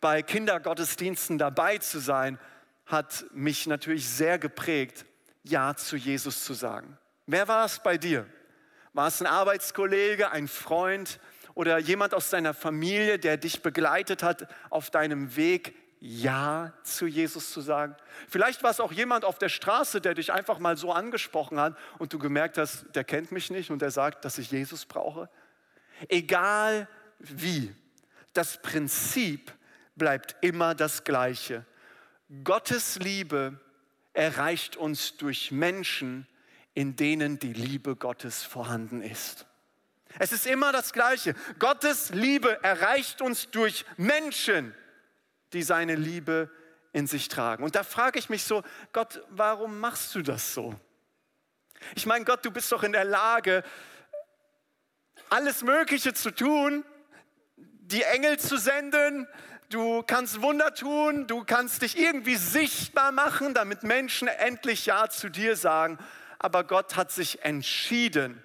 bei 0.00 0.22
Kindergottesdiensten 0.22 1.36
dabei 1.36 1.78
zu 1.78 1.98
sein, 1.98 2.38
hat 2.86 3.26
mich 3.32 3.66
natürlich 3.66 4.08
sehr 4.08 4.38
geprägt, 4.38 5.04
Ja 5.42 5.74
zu 5.76 5.96
Jesus 5.96 6.44
zu 6.44 6.54
sagen. 6.54 6.96
Wer 7.26 7.48
war 7.48 7.66
es 7.66 7.80
bei 7.82 7.98
dir? 7.98 8.26
War 8.94 9.08
es 9.08 9.20
ein 9.20 9.26
Arbeitskollege, 9.26 10.30
ein 10.30 10.48
Freund 10.48 11.20
oder 11.52 11.78
jemand 11.78 12.14
aus 12.14 12.30
deiner 12.30 12.54
Familie, 12.54 13.18
der 13.18 13.36
dich 13.36 13.62
begleitet 13.62 14.22
hat 14.22 14.48
auf 14.70 14.90
deinem 14.90 15.36
Weg, 15.36 15.74
ja 16.06 16.72
zu 16.84 17.06
Jesus 17.06 17.52
zu 17.52 17.60
sagen. 17.60 17.96
Vielleicht 18.28 18.62
war 18.62 18.70
es 18.70 18.80
auch 18.80 18.92
jemand 18.92 19.24
auf 19.24 19.38
der 19.38 19.48
Straße, 19.48 20.00
der 20.00 20.14
dich 20.14 20.32
einfach 20.32 20.58
mal 20.58 20.76
so 20.76 20.92
angesprochen 20.92 21.58
hat 21.58 21.76
und 21.98 22.12
du 22.12 22.18
gemerkt 22.18 22.58
hast, 22.58 22.86
der 22.94 23.04
kennt 23.04 23.32
mich 23.32 23.50
nicht 23.50 23.70
und 23.70 23.82
der 23.82 23.90
sagt, 23.90 24.24
dass 24.24 24.38
ich 24.38 24.50
Jesus 24.50 24.86
brauche. 24.86 25.28
Egal 26.08 26.88
wie, 27.18 27.74
das 28.32 28.62
Prinzip 28.62 29.52
bleibt 29.96 30.36
immer 30.42 30.74
das 30.74 31.04
Gleiche. 31.04 31.64
Gottes 32.44 32.98
Liebe 32.98 33.58
erreicht 34.12 34.76
uns 34.76 35.16
durch 35.16 35.50
Menschen, 35.50 36.26
in 36.74 36.94
denen 36.94 37.38
die 37.38 37.52
Liebe 37.52 37.96
Gottes 37.96 38.44
vorhanden 38.44 39.02
ist. 39.02 39.46
Es 40.18 40.32
ist 40.32 40.46
immer 40.46 40.72
das 40.72 40.92
Gleiche. 40.92 41.34
Gottes 41.58 42.10
Liebe 42.10 42.62
erreicht 42.62 43.20
uns 43.22 43.50
durch 43.50 43.84
Menschen, 43.96 44.74
die 45.56 45.62
seine 45.62 45.94
Liebe 45.94 46.50
in 46.92 47.06
sich 47.06 47.28
tragen. 47.28 47.64
Und 47.64 47.74
da 47.74 47.82
frage 47.82 48.18
ich 48.18 48.28
mich 48.28 48.44
so, 48.44 48.62
Gott, 48.92 49.22
warum 49.30 49.80
machst 49.80 50.14
du 50.14 50.20
das 50.20 50.52
so? 50.52 50.74
Ich 51.94 52.04
meine, 52.04 52.26
Gott, 52.26 52.44
du 52.44 52.50
bist 52.50 52.70
doch 52.72 52.82
in 52.82 52.92
der 52.92 53.06
Lage, 53.06 53.64
alles 55.30 55.62
Mögliche 55.62 56.12
zu 56.12 56.30
tun, 56.30 56.84
die 57.56 58.02
Engel 58.02 58.38
zu 58.38 58.58
senden, 58.58 59.26
du 59.70 60.02
kannst 60.02 60.42
Wunder 60.42 60.74
tun, 60.74 61.26
du 61.26 61.42
kannst 61.42 61.80
dich 61.80 61.98
irgendwie 61.98 62.36
sichtbar 62.36 63.12
machen, 63.12 63.54
damit 63.54 63.82
Menschen 63.82 64.28
endlich 64.28 64.84
Ja 64.84 65.08
zu 65.08 65.30
dir 65.30 65.56
sagen. 65.56 65.98
Aber 66.38 66.64
Gott 66.64 66.96
hat 66.96 67.10
sich 67.10 67.44
entschieden, 67.44 68.44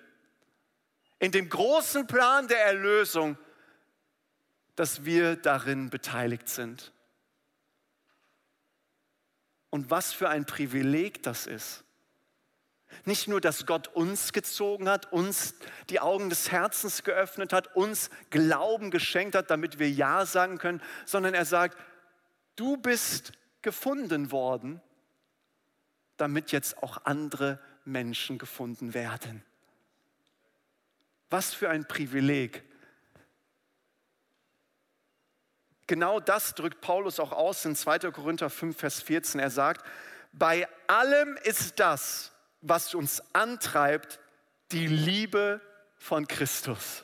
in 1.20 1.34
dem 1.34 1.50
großen 1.50 2.08
Plan 2.08 2.48
der 2.48 2.64
Erlösung, 2.66 3.38
dass 4.78 5.04
wir 5.04 5.36
darin 5.36 5.90
beteiligt 5.90 6.48
sind. 6.48 6.94
Und 9.72 9.90
was 9.90 10.14
für 10.14 10.30
ein 10.30 10.46
Privileg 10.46 11.24
das 11.24 11.48
ist. 11.48 11.84
Nicht 13.06 13.28
nur, 13.28 13.42
dass 13.42 13.66
Gott 13.66 13.88
uns 13.88 14.34
gezogen 14.34 14.90
hat, 14.90 15.12
uns 15.12 15.56
die 15.90 16.00
Augen 16.00 16.30
des 16.30 16.52
Herzens 16.52 17.04
geöffnet 17.04 17.54
hat, 17.54 17.76
uns 17.76 18.10
Glauben 18.30 18.92
geschenkt 18.92 19.34
hat, 19.34 19.50
damit 19.50 19.80
wir 19.80 19.90
Ja 19.90 20.26
sagen 20.26 20.58
können, 20.58 20.82
sondern 21.06 21.34
er 21.34 21.46
sagt, 21.46 21.78
du 22.58 22.78
bist 22.78 23.32
gefunden 23.62 24.32
worden, 24.32 24.82
damit 26.18 26.52
jetzt 26.52 26.84
auch 26.84 27.06
andere 27.06 27.60
Menschen 27.86 28.38
gefunden 28.38 28.94
werden. 28.94 29.44
Was 31.30 31.54
für 31.54 31.70
ein 31.70 31.88
Privileg. 31.88 32.64
Genau 35.92 36.22
das 36.22 36.56
drückt 36.56 36.80
Paulus 36.80 37.20
auch 37.20 37.34
aus 37.34 37.66
in 37.66 37.76
2. 37.76 38.12
Korinther 38.12 38.50
5, 38.50 38.78
Vers 38.78 39.02
14. 39.02 39.42
Er 39.42 39.50
sagt, 39.50 39.86
bei 40.32 40.66
allem 40.88 41.36
ist 41.44 41.82
das, 41.82 42.32
was 42.62 42.96
uns 42.96 43.22
antreibt, 43.34 44.22
die 44.72 44.88
Liebe 44.88 45.60
von 45.98 46.30
Christus. 46.30 47.04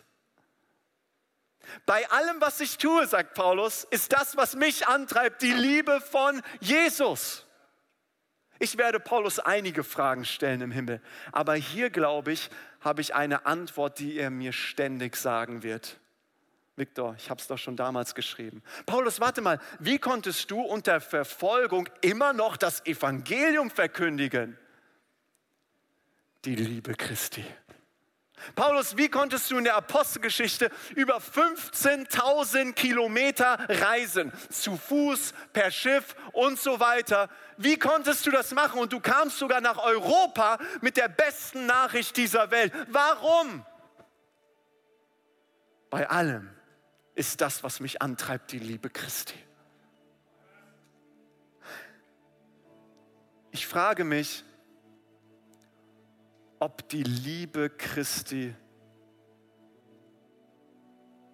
Bei 1.86 2.10
allem, 2.12 2.40
was 2.40 2.62
ich 2.62 2.78
tue, 2.78 3.06
sagt 3.08 3.34
Paulus, 3.34 3.84
ist 3.84 4.14
das, 4.14 4.38
was 4.38 4.56
mich 4.56 4.88
antreibt, 4.88 5.42
die 5.42 5.52
Liebe 5.52 6.00
von 6.00 6.42
Jesus. 6.62 7.46
Ich 8.58 8.78
werde 8.78 9.02
Paulus 9.02 9.40
einige 9.40 9.84
Fragen 9.84 10.24
stellen 10.24 10.62
im 10.62 10.72
Himmel, 10.72 11.02
aber 11.34 11.56
hier, 11.56 11.90
glaube 11.90 12.32
ich, 12.32 12.50
habe 12.80 13.02
ich 13.02 13.14
eine 13.14 13.46
Antwort, 13.46 14.00
die 14.00 14.16
er 14.16 14.30
mir 14.30 14.54
ständig 14.54 15.18
sagen 15.18 15.62
wird. 15.62 16.00
Viktor, 16.78 17.16
ich 17.18 17.30
habe 17.30 17.42
es 17.42 17.48
doch 17.48 17.58
schon 17.58 17.76
damals 17.76 18.16
geschrieben. 18.16 18.64
Paulus, 18.86 19.20
warte 19.20 19.42
mal, 19.42 19.60
wie 19.80 19.98
konntest 19.98 20.50
du 20.52 20.62
unter 20.62 21.02
Verfolgung 21.02 21.90
immer 22.02 22.32
noch 22.32 22.56
das 22.56 22.86
Evangelium 22.86 23.70
verkündigen? 23.70 24.58
die 26.48 26.56
Liebe 26.56 26.96
Christi. 26.96 27.44
Paulus, 28.56 28.96
wie 28.96 29.10
konntest 29.10 29.52
du 29.52 29.58
in 29.58 29.66
der 29.66 29.76
Apostelgeschichte 29.76 30.70
über 30.96 31.18
15.000 31.18 32.74
Kilometer 32.74 33.58
reisen? 33.68 34.32
Zu 34.50 34.78
Fuß, 34.78 35.34
per 35.52 35.72
Schiff 35.72 36.16
und 36.32 36.58
so 36.60 36.80
weiter. 36.80 37.30
Wie 37.58 37.78
konntest 37.78 38.26
du 38.26 38.32
das 38.32 38.54
machen? 38.54 38.80
Und 38.80 38.94
du 38.94 39.02
kamst 39.02 39.40
sogar 39.40 39.60
nach 39.60 39.80
Europa 39.80 40.60
mit 40.82 40.96
der 40.96 41.10
besten 41.10 41.66
Nachricht 41.66 42.16
dieser 42.16 42.50
Welt. 42.52 42.72
Warum? 42.88 43.66
Bei 45.90 46.10
allem 46.10 46.57
ist 47.18 47.42
das, 47.42 47.64
was 47.64 47.80
mich 47.80 48.00
antreibt, 48.00 48.52
die 48.52 48.60
Liebe 48.60 48.92
Christi. 48.92 49.34
Ich 53.50 53.66
frage 53.66 54.04
mich, 54.04 54.44
ob 56.60 56.88
die 56.90 57.02
Liebe 57.02 57.72
Christi 57.72 58.54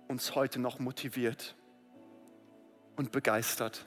uns 0.08 0.36
heute 0.36 0.60
noch 0.60 0.80
motiviert 0.80 1.54
und 2.96 3.12
begeistert. 3.12 3.86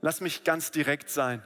Lass 0.00 0.20
mich 0.20 0.44
ganz 0.44 0.70
direkt 0.70 1.10
sein. 1.10 1.42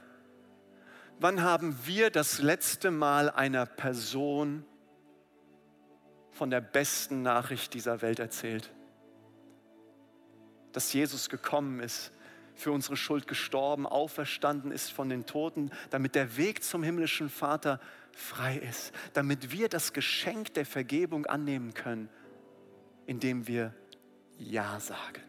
Wann 1.19 1.41
haben 1.41 1.75
wir 1.85 2.11
das 2.11 2.39
letzte 2.39 2.91
Mal 2.91 3.31
einer 3.31 3.65
Person 3.65 4.63
von 6.31 6.51
der 6.51 6.61
besten 6.61 7.23
Nachricht 7.23 7.73
dieser 7.73 8.03
Welt 8.03 8.19
erzählt? 8.19 8.71
Dass 10.73 10.93
Jesus 10.93 11.29
gekommen 11.29 11.79
ist, 11.79 12.11
für 12.53 12.71
unsere 12.71 12.97
Schuld 12.97 13.27
gestorben, 13.27 13.85
auferstanden 13.85 14.71
ist 14.71 14.91
von 14.91 15.09
den 15.09 15.25
Toten, 15.25 15.71
damit 15.89 16.15
der 16.15 16.37
Weg 16.37 16.63
zum 16.63 16.83
himmlischen 16.83 17.29
Vater 17.29 17.79
frei 18.13 18.57
ist, 18.57 18.91
damit 19.13 19.51
wir 19.51 19.69
das 19.69 19.93
Geschenk 19.93 20.53
der 20.55 20.65
Vergebung 20.65 21.25
annehmen 21.27 21.73
können, 21.73 22.09
indem 23.05 23.47
wir 23.47 23.73
Ja 24.37 24.79
sagen. 24.79 25.21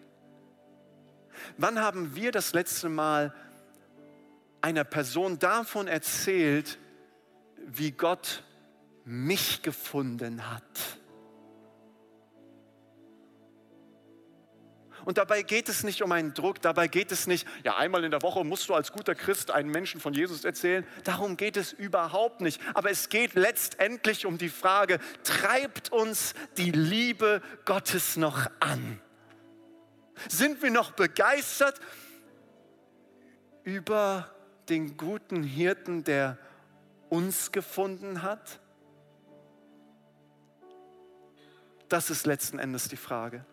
Wann 1.57 1.81
haben 1.81 2.15
wir 2.15 2.33
das 2.33 2.53
letzte 2.53 2.89
Mal 2.89 3.35
einer 4.61 4.85
Person 4.85 5.39
davon 5.39 5.89
erzählt, 5.89 6.79
wie 7.67 7.93
Gott 7.93 8.43
mich 9.05 9.63
gefunden 9.63 10.51
hat? 10.51 10.99
Und 15.09 15.17
dabei 15.17 15.43
geht 15.43 15.71
es 15.71 15.85
nicht 15.85 16.03
um 16.03 16.13
einen 16.13 16.35
Druck, 16.35 16.61
dabei 16.61 16.87
geht 16.87 17.13
es 17.13 17.27
nicht, 17.27 17.49
ja, 17.65 17.79
einmal 17.79 18.05
in 18.05 18.11
der 18.11 18.21
Woche 18.21 18.45
musst 18.45 18.69
du 18.69 18.75
als 18.75 18.93
guter 18.93 19.15
Christ 19.15 19.51
einen 19.51 19.71
Menschen 19.71 20.03
von 20.03 20.13
Jesus 20.13 20.45
erzählen. 20.45 20.87
Darum 21.05 21.39
geht 21.39 21.57
es 21.57 21.73
überhaupt 21.73 22.43
nicht. 22.43 22.61
Aber 22.75 22.91
es 22.91 23.09
geht 23.09 23.33
letztendlich 23.33 24.27
um 24.27 24.37
die 24.37 24.51
Frage, 24.51 24.99
treibt 25.25 25.93
uns 25.93 26.35
die 26.59 26.73
Liebe 26.73 27.41
Gottes 27.65 28.19
noch 28.19 28.51
an? 28.61 29.01
Sind 30.29 30.63
wir 30.63 30.71
noch 30.71 30.91
begeistert 30.91 31.81
über 33.63 34.31
den 34.69 34.97
guten 34.97 35.43
Hirten, 35.43 36.05
der 36.05 36.39
uns 37.09 37.53
gefunden 37.53 38.23
hat? 38.23 38.61
Das 41.89 42.11
ist 42.11 42.27
letzten 42.27 42.59
Endes 42.59 42.89
die 42.89 42.97
Frage. 42.97 43.45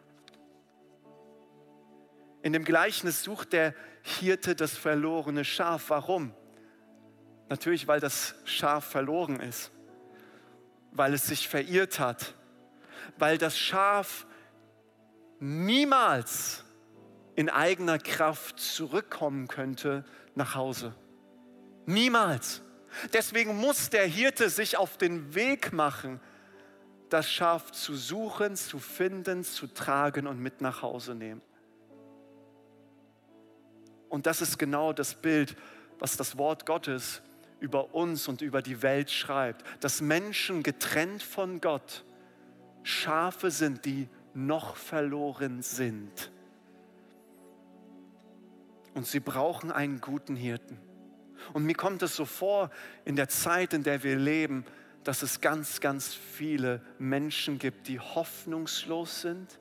In 2.41 2.53
dem 2.53 2.63
Gleichnis 2.63 3.23
sucht 3.23 3.53
der 3.53 3.73
Hirte 4.03 4.55
das 4.55 4.77
verlorene 4.77 5.45
Schaf. 5.45 5.89
Warum? 5.89 6.33
Natürlich, 7.49 7.87
weil 7.87 7.99
das 7.99 8.35
Schaf 8.45 8.85
verloren 8.85 9.39
ist, 9.39 9.71
weil 10.91 11.13
es 11.13 11.27
sich 11.27 11.47
verirrt 11.47 11.99
hat, 11.99 12.35
weil 13.17 13.37
das 13.37 13.57
Schaf 13.57 14.27
niemals 15.39 16.63
in 17.35 17.49
eigener 17.49 17.99
Kraft 17.99 18.59
zurückkommen 18.59 19.47
könnte 19.47 20.05
nach 20.35 20.55
Hause. 20.55 20.93
Niemals. 21.85 22.61
Deswegen 23.13 23.57
muss 23.57 23.89
der 23.89 24.05
Hirte 24.05 24.49
sich 24.49 24.77
auf 24.77 24.97
den 24.97 25.35
Weg 25.35 25.73
machen, 25.73 26.19
das 27.09 27.29
Schaf 27.29 27.71
zu 27.71 27.95
suchen, 27.95 28.55
zu 28.55 28.79
finden, 28.79 29.43
zu 29.43 29.67
tragen 29.67 30.27
und 30.27 30.39
mit 30.39 30.61
nach 30.61 30.81
Hause 30.81 31.13
nehmen. 31.13 31.41
Und 34.09 34.25
das 34.25 34.41
ist 34.41 34.57
genau 34.57 34.93
das 34.93 35.13
Bild, 35.13 35.55
was 35.99 36.17
das 36.17 36.37
Wort 36.37 36.65
Gottes 36.65 37.21
über 37.59 37.93
uns 37.93 38.27
und 38.27 38.41
über 38.41 38.61
die 38.61 38.81
Welt 38.81 39.11
schreibt. 39.11 39.65
Dass 39.83 40.01
Menschen 40.01 40.63
getrennt 40.63 41.21
von 41.23 41.61
Gott 41.61 42.05
Schafe 42.83 43.49
sind, 43.51 43.85
die 43.85 44.07
noch 44.33 44.75
verloren 44.75 45.61
sind. 45.61 46.31
Und 48.93 49.07
sie 49.07 49.19
brauchen 49.19 49.71
einen 49.71 49.99
guten 49.99 50.35
Hirten. 50.35 50.77
Und 51.53 51.63
mir 51.63 51.75
kommt 51.75 52.01
es 52.01 52.15
so 52.15 52.25
vor, 52.25 52.69
in 53.05 53.15
der 53.15 53.29
Zeit, 53.29 53.73
in 53.73 53.83
der 53.83 54.03
wir 54.03 54.17
leben, 54.17 54.65
dass 55.03 55.21
es 55.21 55.41
ganz, 55.41 55.81
ganz 55.81 56.13
viele 56.13 56.81
Menschen 56.97 57.59
gibt, 57.59 57.87
die 57.87 57.99
hoffnungslos 57.99 59.21
sind, 59.21 59.59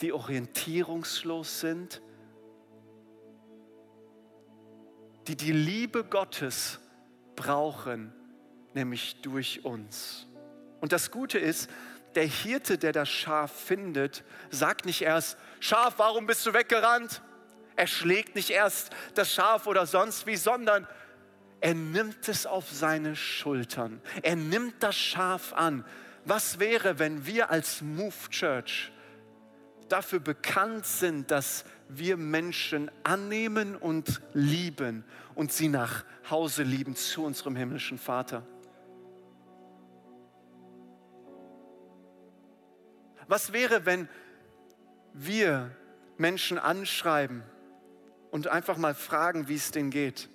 die 0.00 0.12
orientierungslos 0.12 1.60
sind 1.60 2.02
die 5.28 5.36
die 5.36 5.52
Liebe 5.52 6.04
Gottes 6.04 6.80
brauchen, 7.36 8.12
nämlich 8.72 9.20
durch 9.20 9.64
uns. 9.64 10.26
Und 10.80 10.92
das 10.92 11.10
Gute 11.10 11.38
ist, 11.38 11.70
der 12.14 12.24
Hirte, 12.24 12.78
der 12.78 12.92
das 12.92 13.10
Schaf 13.10 13.52
findet, 13.52 14.24
sagt 14.50 14.86
nicht 14.86 15.02
erst, 15.02 15.36
Schaf, 15.60 15.94
warum 15.98 16.26
bist 16.26 16.46
du 16.46 16.54
weggerannt? 16.54 17.20
Er 17.78 17.86
schlägt 17.86 18.34
nicht 18.34 18.50
erst 18.50 18.90
das 19.14 19.32
Schaf 19.32 19.68
oder 19.68 19.86
sonst 19.86 20.26
wie, 20.26 20.34
sondern 20.34 20.88
er 21.60 21.74
nimmt 21.74 22.28
es 22.28 22.44
auf 22.44 22.68
seine 22.68 23.14
Schultern. 23.14 24.02
Er 24.22 24.34
nimmt 24.34 24.82
das 24.82 24.96
Schaf 24.96 25.52
an. 25.52 25.84
Was 26.24 26.58
wäre, 26.58 26.98
wenn 26.98 27.24
wir 27.24 27.50
als 27.50 27.80
Move 27.80 28.30
Church 28.30 28.90
dafür 29.88 30.18
bekannt 30.18 30.86
sind, 30.86 31.30
dass 31.30 31.64
wir 31.88 32.16
Menschen 32.16 32.90
annehmen 33.04 33.76
und 33.76 34.22
lieben 34.34 35.04
und 35.36 35.52
sie 35.52 35.68
nach 35.68 36.04
Hause 36.28 36.64
lieben 36.64 36.96
zu 36.96 37.24
unserem 37.24 37.54
himmlischen 37.54 37.96
Vater. 37.96 38.44
Was 43.28 43.52
wäre, 43.52 43.86
wenn 43.86 44.08
wir 45.12 45.70
Menschen 46.16 46.58
anschreiben 46.58 47.44
und 48.30 48.48
einfach 48.48 48.76
mal 48.76 48.94
fragen, 48.94 49.48
wie 49.48 49.56
es 49.56 49.70
denen 49.70 49.90
geht? 49.90 50.28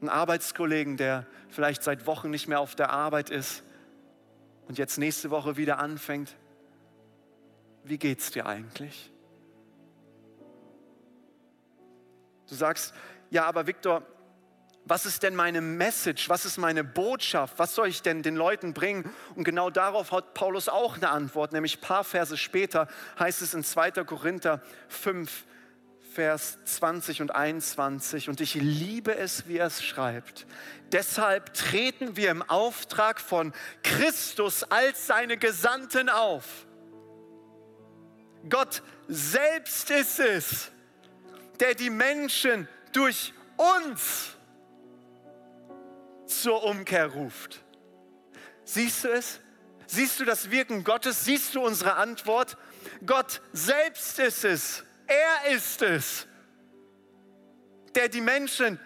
Einen 0.00 0.10
Arbeitskollegen, 0.10 0.96
der 0.96 1.26
vielleicht 1.48 1.82
seit 1.82 2.06
Wochen 2.06 2.30
nicht 2.30 2.48
mehr 2.48 2.60
auf 2.60 2.74
der 2.74 2.90
Arbeit 2.90 3.30
ist 3.30 3.62
und 4.68 4.78
jetzt 4.78 4.98
nächste 4.98 5.30
Woche 5.30 5.56
wieder 5.56 5.78
anfängt. 5.78 6.36
Wie 7.84 7.98
geht's 7.98 8.30
dir 8.30 8.46
eigentlich? 8.46 9.12
Du 12.48 12.54
sagst, 12.54 12.94
ja, 13.30 13.46
aber 13.46 13.66
Viktor, 13.66 14.02
was 14.84 15.04
ist 15.04 15.24
denn 15.24 15.34
meine 15.34 15.60
Message? 15.60 16.28
Was 16.28 16.44
ist 16.44 16.58
meine 16.58 16.84
Botschaft? 16.84 17.58
Was 17.58 17.74
soll 17.74 17.88
ich 17.88 18.02
denn 18.02 18.22
den 18.22 18.36
Leuten 18.36 18.72
bringen? 18.72 19.10
Und 19.34 19.42
genau 19.42 19.68
darauf 19.68 20.12
hat 20.12 20.32
Paulus 20.34 20.68
auch 20.68 20.96
eine 20.96 21.10
Antwort, 21.10 21.52
nämlich 21.52 21.78
ein 21.78 21.80
paar 21.80 22.04
Verse 22.04 22.36
später 22.36 22.86
heißt 23.18 23.42
es 23.42 23.52
in 23.52 23.64
2. 23.64 24.04
Korinther 24.04 24.62
5, 24.88 25.44
Vers 26.16 26.56
20 26.64 27.20
und 27.20 27.34
21. 27.34 28.30
Und 28.30 28.40
ich 28.40 28.54
liebe 28.54 29.14
es, 29.14 29.48
wie 29.48 29.58
er 29.58 29.66
es 29.66 29.84
schreibt. 29.84 30.46
Deshalb 30.90 31.52
treten 31.52 32.16
wir 32.16 32.30
im 32.30 32.42
Auftrag 32.42 33.20
von 33.20 33.52
Christus 33.82 34.62
als 34.64 35.06
seine 35.06 35.36
Gesandten 35.36 36.08
auf. 36.08 36.66
Gott 38.48 38.82
selbst 39.08 39.90
ist 39.90 40.18
es, 40.18 40.70
der 41.60 41.74
die 41.74 41.90
Menschen 41.90 42.66
durch 42.94 43.34
uns 43.58 44.36
zur 46.24 46.64
Umkehr 46.64 47.08
ruft. 47.08 47.62
Siehst 48.64 49.04
du 49.04 49.08
es? 49.08 49.40
Siehst 49.86 50.18
du 50.18 50.24
das 50.24 50.50
Wirken 50.50 50.82
Gottes? 50.82 51.26
Siehst 51.26 51.54
du 51.54 51.60
unsere 51.60 51.96
Antwort? 51.96 52.56
Gott 53.04 53.42
selbst 53.52 54.18
ist 54.18 54.44
es. 54.46 54.85
Er 55.06 55.54
ist 55.54 55.82
es, 55.82 56.26
der 57.94 58.08
die 58.08 58.20
Menschen 58.20 58.78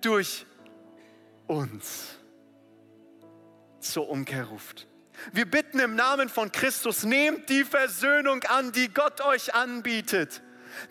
durch 0.00 0.44
uns 1.46 2.16
zur 3.80 4.08
Umkehr 4.08 4.44
ruft. 4.44 4.86
Wir 5.32 5.46
bitten 5.46 5.80
im 5.80 5.96
Namen 5.96 6.28
von 6.28 6.52
Christus, 6.52 7.04
nehmt 7.04 7.48
die 7.48 7.64
Versöhnung 7.64 8.42
an, 8.44 8.72
die 8.72 8.88
Gott 8.88 9.20
euch 9.20 9.54
anbietet. 9.54 10.42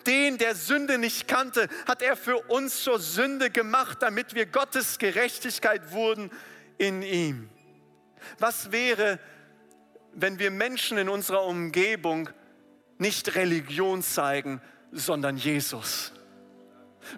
Den, 0.06 0.36
der 0.38 0.54
Sünde 0.54 0.98
nicht 0.98 1.28
kannte, 1.28 1.68
hat 1.86 2.02
er 2.02 2.16
für 2.16 2.36
uns 2.48 2.82
zur 2.82 2.98
Sünde 2.98 3.50
gemacht, 3.50 3.98
damit 4.02 4.34
wir 4.34 4.46
Gottes 4.46 4.98
Gerechtigkeit 4.98 5.92
wurden 5.92 6.30
in 6.76 7.02
ihm. 7.02 7.48
Was 8.38 8.72
wäre, 8.72 9.18
wenn 10.12 10.38
wir 10.38 10.50
Menschen 10.50 10.98
in 10.98 11.08
unserer 11.08 11.44
Umgebung 11.44 12.28
nicht 12.98 13.34
Religion 13.36 14.02
zeigen, 14.02 14.60
sondern 14.92 15.36
Jesus? 15.36 16.12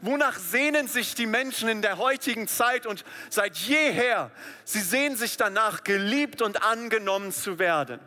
Wonach 0.03 0.39
sehnen 0.39 0.87
sich 0.87 1.14
die 1.14 1.27
Menschen 1.27 1.68
in 1.68 1.83
der 1.83 1.99
heutigen 1.99 2.47
Zeit 2.47 2.87
und 2.87 3.05
seit 3.29 3.57
jeher? 3.57 4.31
Sie 4.64 4.81
sehen 4.81 5.16
sich 5.16 5.37
danach, 5.37 5.83
geliebt 5.85 6.43
und 6.43 6.62
angenommen 6.62 7.33
zu 7.33 7.59
werden. 7.59 8.01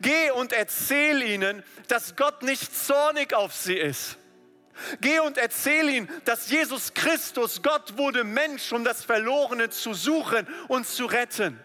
Geh 0.00 0.30
und 0.32 0.52
erzähl 0.52 1.22
ihnen, 1.22 1.62
dass 1.88 2.14
Gott 2.16 2.42
nicht 2.42 2.76
zornig 2.76 3.34
auf 3.34 3.54
sie 3.54 3.76
ist. 3.76 4.18
Geh 5.00 5.18
und 5.20 5.36
erzähl 5.36 5.88
ihnen, 5.88 6.08
dass 6.24 6.50
Jesus 6.50 6.94
Christus, 6.94 7.62
Gott 7.62 7.98
wurde 7.98 8.24
Mensch, 8.24 8.72
um 8.72 8.84
das 8.84 9.04
Verlorene 9.04 9.70
zu 9.70 9.94
suchen 9.94 10.46
und 10.68 10.86
zu 10.86 11.06
retten. 11.06 11.58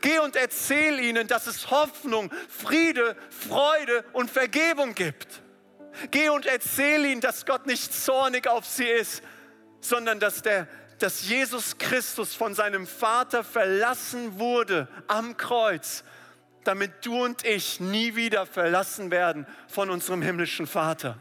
Geh 0.00 0.18
und 0.18 0.36
erzähl 0.36 1.00
ihnen, 1.00 1.26
dass 1.26 1.46
es 1.46 1.70
Hoffnung, 1.70 2.30
Friede, 2.48 3.16
Freude 3.30 4.04
und 4.12 4.30
Vergebung 4.30 4.94
gibt. 4.94 5.42
Geh 6.10 6.28
und 6.28 6.46
erzähl 6.46 7.04
ihnen, 7.04 7.20
dass 7.20 7.46
Gott 7.46 7.66
nicht 7.66 7.92
zornig 7.92 8.46
auf 8.48 8.66
sie 8.66 8.88
ist, 8.88 9.22
sondern 9.80 10.20
dass, 10.20 10.42
der, 10.42 10.68
dass 10.98 11.28
Jesus 11.28 11.78
Christus 11.78 12.34
von 12.34 12.54
seinem 12.54 12.86
Vater 12.86 13.44
verlassen 13.44 14.38
wurde 14.38 14.88
am 15.08 15.36
Kreuz, 15.36 16.04
damit 16.64 17.04
du 17.04 17.24
und 17.24 17.44
ich 17.44 17.80
nie 17.80 18.14
wieder 18.16 18.46
verlassen 18.46 19.10
werden 19.10 19.46
von 19.68 19.90
unserem 19.90 20.22
himmlischen 20.22 20.66
Vater. 20.66 21.20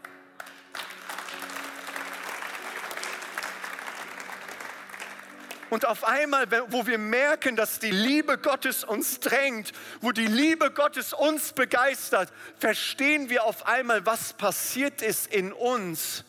Und 5.70 5.86
auf 5.86 6.03
einmal, 6.03 6.47
wo 6.72 6.88
wir 6.88 6.97
merken, 6.97 7.55
dass 7.55 7.80
die 7.80 7.91
Liebe 7.91 8.38
Gottes 8.38 8.84
uns 8.84 9.20
drängt, 9.20 9.72
wo 10.01 10.11
die 10.11 10.28
Liebe 10.28 10.72
Gottes 10.72 11.13
uns 11.13 11.53
begeistert, 11.53 12.32
verstehen 12.57 13.30
wir 13.30 13.43
auf 13.43 13.67
einmal, 13.67 14.05
was 14.05 14.34
passiert 14.34 15.01
ist 15.01 15.28
in 15.28 15.53
uns. 15.53 16.26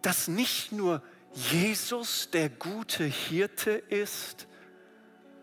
Dass 0.00 0.26
nicht 0.28 0.72
nur 0.72 1.02
Jesus 1.32 2.30
der 2.30 2.48
gute 2.48 3.04
Hirte 3.04 3.72
ist, 3.72 4.46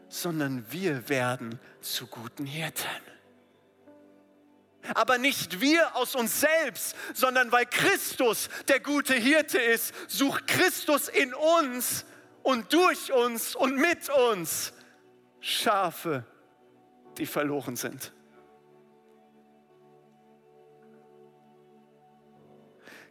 sondern 0.07 0.65
wir 0.71 1.07
werden 1.07 1.59
zu 1.81 2.07
guten 2.07 2.45
Hirten 2.45 3.08
aber 4.93 5.17
nicht 5.17 5.61
wir 5.61 5.95
aus 5.95 6.15
uns 6.15 6.41
selbst, 6.41 6.95
sondern 7.13 7.51
weil 7.51 7.65
Christus 7.65 8.49
der 8.67 8.79
gute 8.79 9.13
Hirte 9.13 9.59
ist, 9.59 9.93
sucht 10.07 10.47
Christus 10.47 11.07
in 11.07 11.33
uns 11.33 12.05
und 12.43 12.73
durch 12.73 13.11
uns 13.11 13.55
und 13.55 13.75
mit 13.75 14.09
uns 14.09 14.73
Schafe, 15.39 16.25
die 17.17 17.25
verloren 17.25 17.75
sind. 17.75 18.11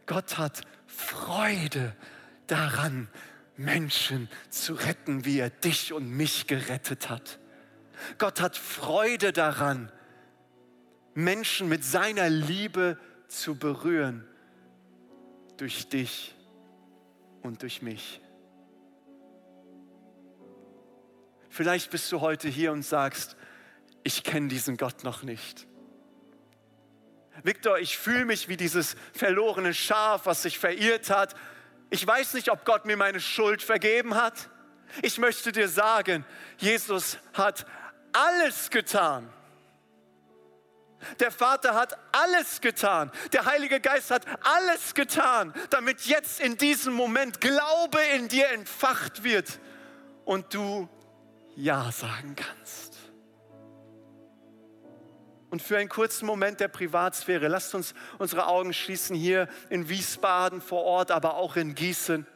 Gott 0.05 0.37
hat 0.37 0.61
Freude 0.87 1.95
daran, 2.47 3.09
Menschen 3.55 4.29
zu 4.49 4.73
retten, 4.73 5.25
wie 5.25 5.39
er 5.39 5.49
dich 5.49 5.93
und 5.93 6.09
mich 6.09 6.47
gerettet 6.47 7.09
hat. 7.09 7.39
Gott 8.17 8.41
hat 8.41 8.57
Freude 8.57 9.33
daran, 9.33 9.91
Menschen 11.23 11.69
mit 11.69 11.83
seiner 11.83 12.29
Liebe 12.29 12.97
zu 13.27 13.55
berühren 13.55 14.27
durch 15.57 15.89
dich 15.89 16.35
und 17.41 17.61
durch 17.61 17.81
mich. 17.81 18.21
Vielleicht 21.49 21.91
bist 21.91 22.11
du 22.11 22.21
heute 22.21 22.47
hier 22.47 22.71
und 22.71 22.83
sagst, 22.83 23.35
ich 24.03 24.23
kenne 24.23 24.47
diesen 24.47 24.77
Gott 24.77 25.03
noch 25.03 25.23
nicht. 25.23 25.67
Viktor, 27.43 27.79
ich 27.79 27.97
fühle 27.97 28.25
mich 28.25 28.47
wie 28.47 28.57
dieses 28.57 28.95
verlorene 29.13 29.73
Schaf, 29.73 30.25
was 30.25 30.43
sich 30.43 30.59
verirrt 30.59 31.09
hat. 31.09 31.35
Ich 31.89 32.05
weiß 32.05 32.33
nicht, 32.33 32.49
ob 32.49 32.65
Gott 32.65 32.85
mir 32.85 32.97
meine 32.97 33.19
Schuld 33.19 33.61
vergeben 33.61 34.15
hat. 34.15 34.49
Ich 35.01 35.17
möchte 35.17 35.51
dir 35.51 35.67
sagen, 35.67 36.25
Jesus 36.57 37.17
hat 37.33 37.65
alles 38.11 38.69
getan, 38.69 39.31
der 41.19 41.31
Vater 41.31 41.75
hat 41.75 41.97
alles 42.11 42.61
getan. 42.61 43.11
Der 43.33 43.45
Heilige 43.45 43.79
Geist 43.79 44.11
hat 44.11 44.25
alles 44.41 44.93
getan, 44.93 45.53
damit 45.69 46.01
jetzt 46.01 46.39
in 46.39 46.57
diesem 46.57 46.93
Moment 46.93 47.41
Glaube 47.41 47.99
in 48.15 48.27
dir 48.27 48.49
entfacht 48.49 49.23
wird 49.23 49.59
und 50.25 50.53
du 50.53 50.87
Ja 51.55 51.91
sagen 51.91 52.35
kannst. 52.35 52.97
Und 55.49 55.61
für 55.61 55.77
einen 55.77 55.89
kurzen 55.89 56.25
Moment 56.27 56.59
der 56.59 56.67
Privatsphäre, 56.67 57.47
lasst 57.47 57.73
uns 57.73 57.95
unsere 58.19 58.47
Augen 58.47 58.71
schließen 58.71 59.15
hier 59.15 59.47
in 59.69 59.89
Wiesbaden 59.89 60.61
vor 60.61 60.83
Ort, 60.83 61.09
aber 61.09 61.35
auch 61.35 61.55
in 61.55 61.73
Gießen 61.73 62.27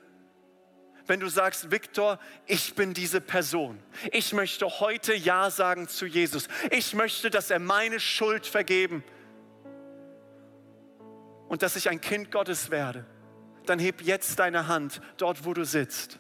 wenn 1.05 1.19
du 1.19 1.27
sagst, 1.27 1.71
Viktor, 1.71 2.19
ich 2.45 2.75
bin 2.75 2.93
diese 2.93 3.19
Person. 3.21 3.79
Ich 4.11 4.33
möchte 4.33 4.67
heute 4.79 5.13
Ja 5.13 5.49
sagen 5.49 5.87
zu 5.87 6.05
Jesus. 6.05 6.47
Ich 6.71 6.93
möchte, 6.93 7.29
dass 7.29 7.49
er 7.49 7.59
meine 7.59 7.99
Schuld 7.99 8.45
vergeben 8.45 9.03
und 11.49 11.61
dass 11.61 11.75
ich 11.75 11.89
ein 11.89 12.01
Kind 12.01 12.31
Gottes 12.31 12.71
werde. 12.71 13.05
Dann 13.65 13.79
heb 13.79 14.01
jetzt 14.01 14.39
deine 14.39 14.67
Hand 14.67 15.01
dort, 15.17 15.45
wo 15.45 15.53
du 15.53 15.65
sitzt, 15.65 16.19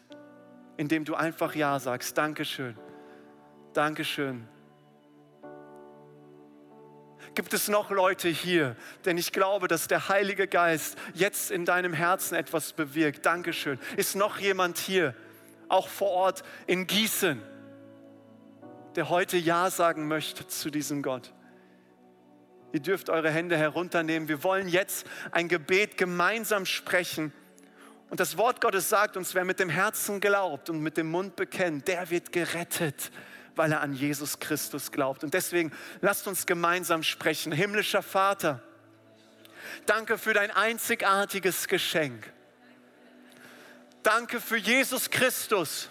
indem 0.77 1.05
du 1.05 1.15
einfach 1.15 1.55
Ja 1.55 1.79
sagst. 1.79 2.17
Dankeschön. 2.17 2.77
Dankeschön. 3.73 4.47
Gibt 7.35 7.53
es 7.53 7.67
noch 7.67 7.89
Leute 7.89 8.29
hier? 8.29 8.75
Denn 9.05 9.17
ich 9.17 9.31
glaube, 9.31 9.67
dass 9.67 9.87
der 9.87 10.09
Heilige 10.09 10.47
Geist 10.47 10.97
jetzt 11.13 11.49
in 11.49 11.65
deinem 11.65 11.93
Herzen 11.93 12.35
etwas 12.35 12.73
bewirkt. 12.73 13.25
Dankeschön. 13.25 13.79
Ist 13.97 14.15
noch 14.15 14.37
jemand 14.37 14.77
hier, 14.77 15.15
auch 15.67 15.87
vor 15.87 16.09
Ort 16.09 16.43
in 16.67 16.85
Gießen, 16.85 17.41
der 18.95 19.09
heute 19.09 19.37
Ja 19.37 19.71
sagen 19.71 20.07
möchte 20.07 20.47
zu 20.47 20.69
diesem 20.69 21.01
Gott? 21.01 21.33
Ihr 22.71 22.81
dürft 22.81 23.09
eure 23.09 23.31
Hände 23.31 23.57
herunternehmen. 23.57 24.27
Wir 24.27 24.43
wollen 24.43 24.67
jetzt 24.67 25.07
ein 25.31 25.47
Gebet 25.47 25.97
gemeinsam 25.97 26.65
sprechen. 26.65 27.31
Und 28.09 28.19
das 28.19 28.37
Wort 28.37 28.61
Gottes 28.61 28.89
sagt 28.89 29.17
uns, 29.17 29.33
wer 29.33 29.43
mit 29.45 29.59
dem 29.59 29.69
Herzen 29.69 30.19
glaubt 30.19 30.69
und 30.69 30.81
mit 30.81 30.97
dem 30.97 31.09
Mund 31.09 31.35
bekennt, 31.35 31.87
der 31.87 32.11
wird 32.11 32.31
gerettet 32.31 33.11
weil 33.55 33.71
er 33.71 33.81
an 33.81 33.93
Jesus 33.93 34.39
Christus 34.39 34.91
glaubt. 34.91 35.23
Und 35.23 35.33
deswegen 35.33 35.71
lasst 36.01 36.27
uns 36.27 36.45
gemeinsam 36.45 37.03
sprechen. 37.03 37.51
Himmlischer 37.51 38.01
Vater, 38.01 38.61
danke 39.85 40.17
für 40.17 40.33
dein 40.33 40.51
einzigartiges 40.51 41.67
Geschenk. 41.67 42.31
Danke 44.01 44.41
für 44.41 44.57
Jesus 44.57 45.09
Christus, 45.09 45.89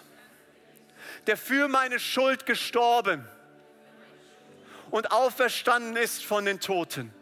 der 1.27 1.37
für 1.37 1.69
meine 1.69 1.99
Schuld 1.99 2.45
gestorben 2.45 3.27
und 4.91 5.11
auferstanden 5.13 5.97
ist 5.97 6.25
von 6.25 6.45
den 6.45 6.61
Toten. 6.61 7.13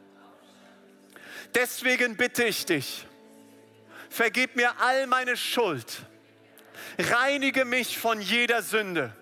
Deswegen 1.55 2.17
bitte 2.17 2.45
ich 2.45 2.67
dich, 2.67 3.07
vergib 4.09 4.57
mir 4.57 4.81
all 4.81 5.07
meine 5.07 5.37
Schuld, 5.37 6.03
reinige 6.99 7.65
mich 7.65 7.99
von 7.99 8.21
jeder 8.21 8.63
Sünde 8.63 9.15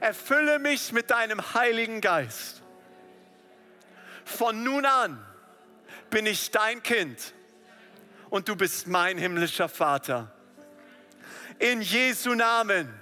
Erfülle 0.00 0.58
mich 0.58 0.92
mit 0.92 1.10
deinem 1.10 1.54
Heiligen 1.54 2.00
Geist. 2.00 2.62
Von 4.24 4.62
nun 4.62 4.84
an 4.84 5.24
bin 6.10 6.26
ich 6.26 6.50
dein 6.50 6.82
Kind 6.82 7.32
und 8.30 8.48
du 8.48 8.56
bist 8.56 8.86
mein 8.86 9.18
himmlischer 9.18 9.68
Vater. 9.68 10.32
In 11.58 11.80
Jesu 11.80 12.34
Namen. 12.34 12.92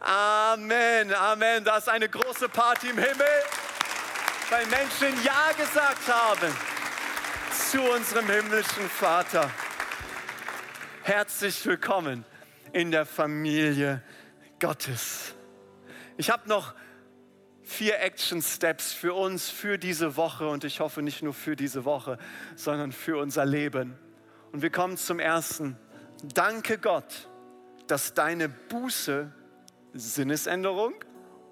Amen, 0.00 1.12
Amen. 1.12 1.64
Da 1.64 1.78
ist 1.78 1.88
eine 1.88 2.08
große 2.08 2.48
Party 2.48 2.90
im 2.90 2.98
Himmel, 2.98 3.26
weil 4.50 4.66
Menschen 4.66 5.24
Ja 5.24 5.52
gesagt 5.56 6.08
haben 6.08 6.54
zu 7.70 7.82
unserem 7.82 8.26
himmlischen 8.30 8.88
Vater. 8.88 9.50
Herzlich 11.02 11.64
willkommen 11.66 12.24
in 12.72 12.90
der 12.90 13.06
Familie 13.06 14.02
Gottes. 14.58 15.34
Ich 16.18 16.30
habe 16.30 16.48
noch 16.48 16.74
vier 17.62 18.00
Action 18.00 18.42
Steps 18.42 18.92
für 18.92 19.14
uns, 19.14 19.50
für 19.50 19.78
diese 19.78 20.16
Woche 20.16 20.48
und 20.48 20.64
ich 20.64 20.80
hoffe 20.80 21.00
nicht 21.00 21.22
nur 21.22 21.32
für 21.32 21.54
diese 21.54 21.84
Woche, 21.84 22.18
sondern 22.56 22.90
für 22.90 23.18
unser 23.18 23.46
Leben. 23.46 23.96
Und 24.50 24.60
wir 24.62 24.70
kommen 24.70 24.96
zum 24.96 25.20
ersten. 25.20 25.76
Danke 26.34 26.78
Gott, 26.78 27.28
dass 27.86 28.14
deine 28.14 28.48
Buße, 28.48 29.32
Sinnesänderung, 29.92 30.94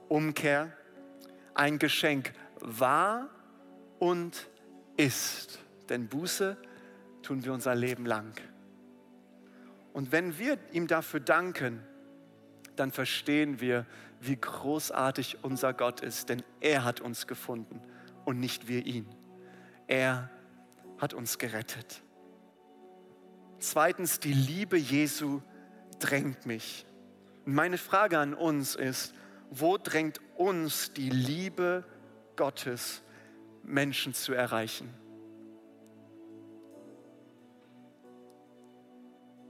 Umkehr, 0.09 0.77
ein 1.55 1.79
Geschenk 1.79 2.33
war 2.59 3.29
und 4.01 4.49
ist. 4.97 5.61
Denn 5.89 6.09
Buße 6.09 6.57
tun 7.23 7.45
wir 7.45 7.53
unser 7.53 7.77
Leben 7.77 8.05
lang. 8.05 8.33
Und 9.93 10.11
wenn 10.11 10.37
wir 10.41 10.59
ihm 10.73 10.89
dafür 10.89 11.21
danken, 11.21 11.87
dann 12.75 12.91
verstehen 12.91 13.61
wir, 13.61 13.87
wie 14.21 14.37
großartig 14.37 15.39
unser 15.43 15.73
Gott 15.73 16.01
ist, 16.01 16.29
denn 16.29 16.43
er 16.61 16.85
hat 16.85 17.01
uns 17.01 17.27
gefunden 17.27 17.81
und 18.25 18.41
nicht 18.41 18.69
wir 18.69 18.85
ihn. 18.87 19.07
Er 19.87 20.31
hat 20.99 21.14
uns 21.14 21.39
gerettet. 21.39 22.03
Zweitens, 23.59 24.21
die 24.21 24.33
Liebe 24.33 24.77
Jesu 24.77 25.41
drängt 25.99 26.47
mich. 26.47 26.87
Und 27.45 27.55
meine 27.55 27.79
Frage 27.79 28.19
an 28.19 28.35
uns 28.35 28.75
ist, 28.75 29.14
wo 29.51 29.79
drängt 29.79 30.21
uns 30.37 30.93
die 30.93 31.11
Liebe 31.11 31.85
Gottes, 32.37 33.03
Menschen 33.62 34.14
zu 34.14 34.33
erreichen? 34.33 34.93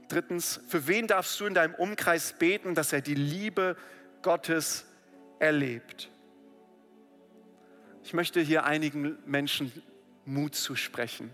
Drittens, 0.08 0.60
für 0.68 0.86
wen 0.86 1.06
darfst 1.06 1.38
du 1.40 1.46
in 1.46 1.54
deinem 1.54 1.74
Umkreis 1.74 2.34
beten, 2.38 2.74
dass 2.74 2.92
er 2.92 3.00
die 3.00 3.14
Liebe 3.14 3.76
Gottes 4.26 4.84
erlebt. 5.38 6.10
Ich 8.02 8.12
möchte 8.12 8.40
hier 8.40 8.64
einigen 8.64 9.16
Menschen 9.24 9.70
Mut 10.24 10.56
zu 10.56 10.74
sprechen. 10.74 11.30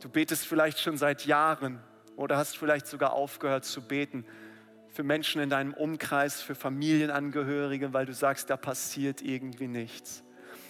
Du 0.00 0.08
betest 0.08 0.46
vielleicht 0.46 0.78
schon 0.78 0.96
seit 0.96 1.26
Jahren 1.26 1.80
oder 2.16 2.38
hast 2.38 2.56
vielleicht 2.56 2.86
sogar 2.86 3.12
aufgehört 3.12 3.66
zu 3.66 3.82
beten 3.82 4.24
für 4.88 5.02
Menschen 5.02 5.42
in 5.42 5.50
deinem 5.50 5.74
Umkreis, 5.74 6.40
für 6.40 6.54
Familienangehörige, 6.54 7.92
weil 7.92 8.06
du 8.06 8.14
sagst, 8.14 8.48
da 8.48 8.56
passiert 8.56 9.20
irgendwie 9.20 9.68
nichts. 9.68 10.24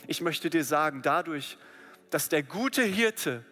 Ich 0.09 0.20
möchte 0.20 0.51
dir 0.51 0.64
sagen, 0.64 1.03
dadurch, 1.03 1.57
dass 2.11 2.29
der 2.29 2.43
gute 2.43 2.83
Hirte 2.83 3.45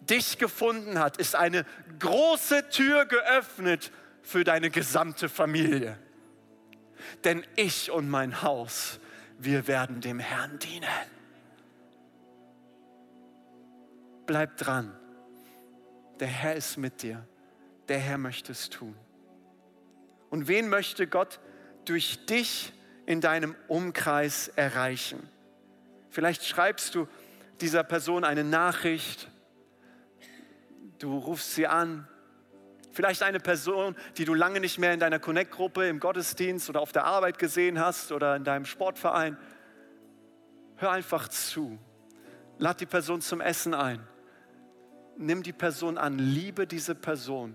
dich 0.00 0.38
gefunden 0.38 0.98
hat, 0.98 1.18
ist 1.18 1.36
eine 1.36 1.66
große 1.98 2.70
Tür 2.70 3.04
geöffnet 3.04 3.92
für 4.30 4.44
deine 4.44 4.70
gesamte 4.70 5.28
Familie. 5.28 5.98
Denn 7.24 7.44
ich 7.56 7.90
und 7.90 8.08
mein 8.08 8.42
Haus, 8.42 9.00
wir 9.38 9.66
werden 9.66 10.00
dem 10.00 10.20
Herrn 10.20 10.56
dienen. 10.60 10.88
Bleib 14.26 14.56
dran. 14.56 14.96
Der 16.20 16.28
Herr 16.28 16.54
ist 16.54 16.76
mit 16.76 17.02
dir. 17.02 17.26
Der 17.88 17.98
Herr 17.98 18.18
möchte 18.18 18.52
es 18.52 18.70
tun. 18.70 18.94
Und 20.28 20.46
wen 20.46 20.68
möchte 20.68 21.08
Gott 21.08 21.40
durch 21.84 22.24
dich 22.26 22.72
in 23.06 23.20
deinem 23.20 23.56
Umkreis 23.66 24.46
erreichen? 24.46 25.28
Vielleicht 26.08 26.44
schreibst 26.44 26.94
du 26.94 27.08
dieser 27.60 27.82
Person 27.82 28.22
eine 28.22 28.44
Nachricht, 28.44 29.28
du 31.00 31.18
rufst 31.18 31.56
sie 31.56 31.66
an, 31.66 32.06
vielleicht 33.00 33.22
eine 33.22 33.40
Person, 33.40 33.96
die 34.18 34.26
du 34.26 34.34
lange 34.34 34.60
nicht 34.60 34.78
mehr 34.78 34.92
in 34.92 35.00
deiner 35.00 35.18
Connect-Gruppe, 35.18 35.88
im 35.88 36.00
Gottesdienst 36.00 36.68
oder 36.68 36.82
auf 36.82 36.92
der 36.92 37.06
Arbeit 37.06 37.38
gesehen 37.38 37.80
hast 37.80 38.12
oder 38.12 38.36
in 38.36 38.44
deinem 38.44 38.66
Sportverein. 38.66 39.38
Hör 40.76 40.90
einfach 40.90 41.28
zu. 41.28 41.78
Lad 42.58 42.78
die 42.78 42.84
Person 42.84 43.22
zum 43.22 43.40
Essen 43.40 43.72
ein. 43.72 44.06
Nimm 45.16 45.42
die 45.42 45.54
Person 45.54 45.96
an, 45.96 46.18
liebe 46.18 46.66
diese 46.66 46.94
Person. 46.94 47.54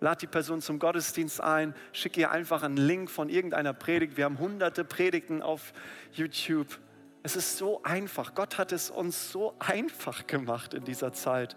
Lad 0.00 0.22
die 0.22 0.26
Person 0.26 0.60
zum 0.60 0.80
Gottesdienst 0.80 1.40
ein, 1.40 1.72
schick 1.92 2.16
ihr 2.16 2.32
einfach 2.32 2.64
einen 2.64 2.76
Link 2.76 3.08
von 3.08 3.28
irgendeiner 3.28 3.74
Predigt. 3.74 4.16
Wir 4.16 4.24
haben 4.24 4.40
hunderte 4.40 4.84
Predigten 4.84 5.40
auf 5.40 5.72
YouTube. 6.10 6.80
Es 7.22 7.36
ist 7.36 7.58
so 7.58 7.80
einfach. 7.84 8.34
Gott 8.34 8.58
hat 8.58 8.72
es 8.72 8.90
uns 8.90 9.30
so 9.30 9.54
einfach 9.60 10.26
gemacht 10.26 10.74
in 10.74 10.82
dieser 10.82 11.12
Zeit, 11.12 11.54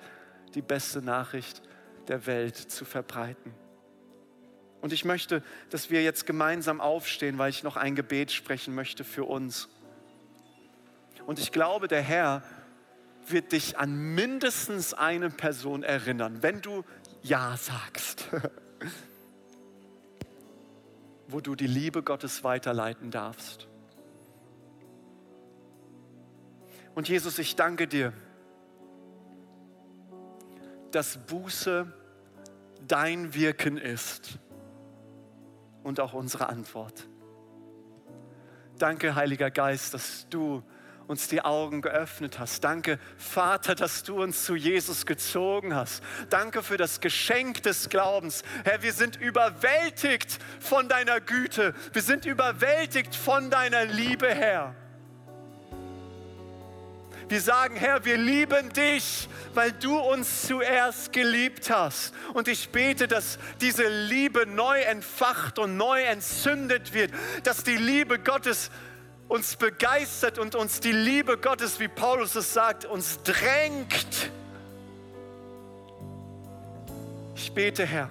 die 0.54 0.62
beste 0.62 1.02
Nachricht 1.02 1.64
der 2.08 2.26
Welt 2.26 2.56
zu 2.56 2.86
verbreiten. 2.86 3.54
Und 4.82 4.94
ich 4.94 5.06
möchte, 5.06 5.44
dass 5.70 5.90
wir 5.90 6.04
jetzt 6.04 6.26
gemeinsam 6.26 6.82
aufstehen, 6.82 7.38
weil 7.38 7.50
ich 7.50 7.64
noch 7.64 7.78
ein 7.78 7.96
Gebet 7.96 8.32
sprechen 8.32 8.76
möchte 8.76 9.04
für 9.04 9.26
uns. 9.26 9.70
Und 11.26 11.40
ich 11.40 11.52
glaube, 11.52 11.88
der 11.88 12.02
Herr 12.02 12.44
wird 13.28 13.52
dich 13.52 13.78
an 13.78 14.16
mindestens 14.16 14.94
eine 14.94 15.30
Person 15.30 15.84
erinnern, 15.84 16.42
wenn 16.42 16.62
du 16.62 16.86
Ja 17.22 17.58
sagst, 17.58 18.30
wo 21.28 21.42
du 21.42 21.56
die 21.56 21.68
Liebe 21.68 22.04
Gottes 22.04 22.44
weiterleiten 22.44 23.12
darfst. 23.12 23.68
Und 26.96 27.10
Jesus, 27.10 27.38
ich 27.38 27.56
danke 27.56 27.88
dir, 27.88 28.14
dass 30.98 31.20
Buße 31.20 31.86
dein 32.88 33.36
Wirken 33.36 33.78
ist 33.78 34.40
und 35.84 36.00
auch 36.00 36.14
unsere 36.14 36.50
Antwort. 36.50 37.08
Danke, 38.80 39.14
Heiliger 39.14 39.52
Geist, 39.52 39.94
dass 39.94 40.28
du 40.32 40.64
uns 41.06 41.28
die 41.28 41.44
Augen 41.44 41.84
geöffnet 41.84 42.40
hast. 42.40 42.64
Danke, 42.64 42.98
Vater, 43.16 43.76
dass 43.76 44.02
du 44.02 44.24
uns 44.24 44.44
zu 44.44 44.56
Jesus 44.56 45.06
gezogen 45.06 45.76
hast. 45.76 46.04
Danke 46.32 46.64
für 46.64 46.78
das 46.78 47.00
Geschenk 47.00 47.62
des 47.62 47.90
Glaubens. 47.90 48.42
Herr, 48.64 48.82
wir 48.82 48.92
sind 48.92 49.18
überwältigt 49.18 50.40
von 50.60 50.90
deiner 50.90 51.22
Güte. 51.22 51.76
Wir 51.94 52.02
sind 52.02 52.26
überwältigt 52.26 53.16
von 53.16 53.52
deiner 53.52 53.86
Liebe, 53.86 54.34
Herr. 54.34 54.74
Wir 57.30 57.42
sagen, 57.42 57.76
Herr, 57.76 58.06
wir 58.06 58.16
lieben 58.16 58.72
dich, 58.72 59.28
weil 59.54 59.74
du 59.74 59.98
uns 60.00 60.44
zuerst 60.44 61.12
geliebt 61.12 61.70
hast. 61.70 62.14
Und 62.34 62.48
ich 62.48 62.70
bete, 62.70 63.08
dass 63.08 63.38
diese 63.60 63.88
Liebe 63.88 64.46
neu 64.46 64.80
entfacht 64.82 65.60
und 65.60 65.76
neu 65.76 66.02
entzündet 66.04 66.94
wird, 66.94 67.12
dass 67.44 67.64
die 67.64 67.76
Liebe 67.76 68.18
Gottes 68.20 68.72
uns 69.28 69.58
begeistert 69.58 70.40
und 70.40 70.56
uns 70.56 70.80
die 70.80 70.94
Liebe 70.94 71.38
Gottes, 71.38 71.82
wie 71.82 71.90
Paulus 71.90 72.36
es 72.36 72.54
sagt, 72.54 72.86
uns 72.86 73.22
drängt. 73.24 74.32
Ich 77.36 77.52
bete, 77.52 77.86
Herr, 77.86 78.10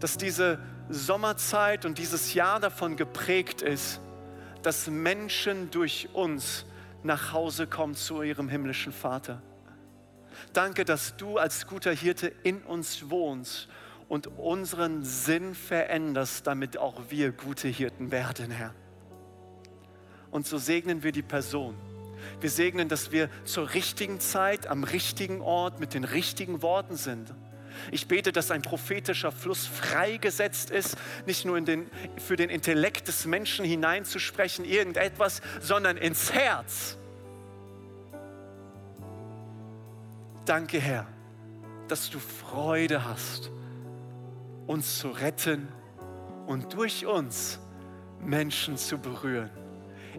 dass 0.00 0.18
diese 0.18 0.58
Sommerzeit 0.90 1.86
und 1.86 1.96
dieses 1.96 2.34
Jahr 2.34 2.60
davon 2.60 2.96
geprägt 2.96 3.62
ist, 3.62 4.00
dass 4.62 4.86
Menschen 4.88 5.70
durch 5.70 6.10
uns 6.12 6.66
nach 7.02 7.32
Hause 7.32 7.66
kommt 7.66 7.98
zu 7.98 8.22
ihrem 8.22 8.48
himmlischen 8.48 8.92
Vater. 8.92 9.42
Danke, 10.52 10.84
dass 10.84 11.16
du 11.16 11.38
als 11.38 11.66
guter 11.66 11.92
Hirte 11.92 12.28
in 12.42 12.62
uns 12.62 13.10
wohnst 13.10 13.68
und 14.08 14.26
unseren 14.26 15.04
Sinn 15.04 15.54
veränderst, 15.54 16.46
damit 16.46 16.78
auch 16.78 17.10
wir 17.10 17.32
gute 17.32 17.68
Hirten 17.68 18.10
werden, 18.10 18.50
Herr. 18.50 18.74
Und 20.30 20.46
so 20.46 20.58
segnen 20.58 21.02
wir 21.02 21.12
die 21.12 21.22
Person. 21.22 21.76
Wir 22.40 22.50
segnen, 22.50 22.88
dass 22.88 23.12
wir 23.12 23.30
zur 23.44 23.72
richtigen 23.74 24.20
Zeit, 24.20 24.66
am 24.66 24.84
richtigen 24.84 25.40
Ort, 25.40 25.80
mit 25.80 25.94
den 25.94 26.04
richtigen 26.04 26.62
Worten 26.62 26.96
sind. 26.96 27.32
Ich 27.90 28.08
bete, 28.08 28.32
dass 28.32 28.50
ein 28.50 28.62
prophetischer 28.62 29.32
Fluss 29.32 29.66
freigesetzt 29.66 30.70
ist, 30.70 30.96
nicht 31.26 31.44
nur 31.44 31.60
den, 31.60 31.90
für 32.18 32.36
den 32.36 32.50
Intellekt 32.50 33.08
des 33.08 33.24
Menschen 33.24 33.64
hineinzusprechen, 33.64 34.64
irgendetwas, 34.64 35.42
sondern 35.60 35.96
ins 35.96 36.32
Herz. 36.32 36.96
Danke, 40.44 40.80
Herr, 40.80 41.06
dass 41.88 42.10
du 42.10 42.18
Freude 42.18 43.04
hast, 43.04 43.50
uns 44.66 44.98
zu 44.98 45.10
retten 45.10 45.68
und 46.46 46.72
durch 46.74 47.06
uns 47.06 47.60
Menschen 48.20 48.76
zu 48.76 48.98
berühren. 48.98 49.50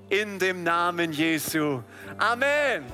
In 0.09 0.39
dem 0.39 0.63
Namen 0.63 1.11
Jesu. 1.11 1.81
Amen. 2.17 2.85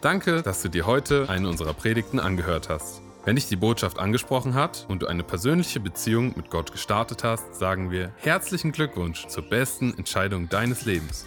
Danke, 0.00 0.42
dass 0.42 0.62
du 0.62 0.68
dir 0.68 0.86
heute 0.86 1.28
eine 1.28 1.48
unserer 1.48 1.72
Predigten 1.72 2.20
angehört 2.20 2.68
hast. 2.68 3.02
Wenn 3.24 3.36
dich 3.36 3.48
die 3.48 3.56
Botschaft 3.56 3.98
angesprochen 3.98 4.54
hat 4.54 4.86
und 4.88 5.02
du 5.02 5.06
eine 5.06 5.24
persönliche 5.24 5.80
Beziehung 5.80 6.34
mit 6.36 6.50
Gott 6.50 6.70
gestartet 6.70 7.24
hast, 7.24 7.56
sagen 7.56 7.90
wir 7.90 8.12
herzlichen 8.18 8.72
Glückwunsch 8.72 9.26
zur 9.26 9.42
besten 9.42 9.94
Entscheidung 9.98 10.48
deines 10.48 10.84
Lebens. 10.84 11.26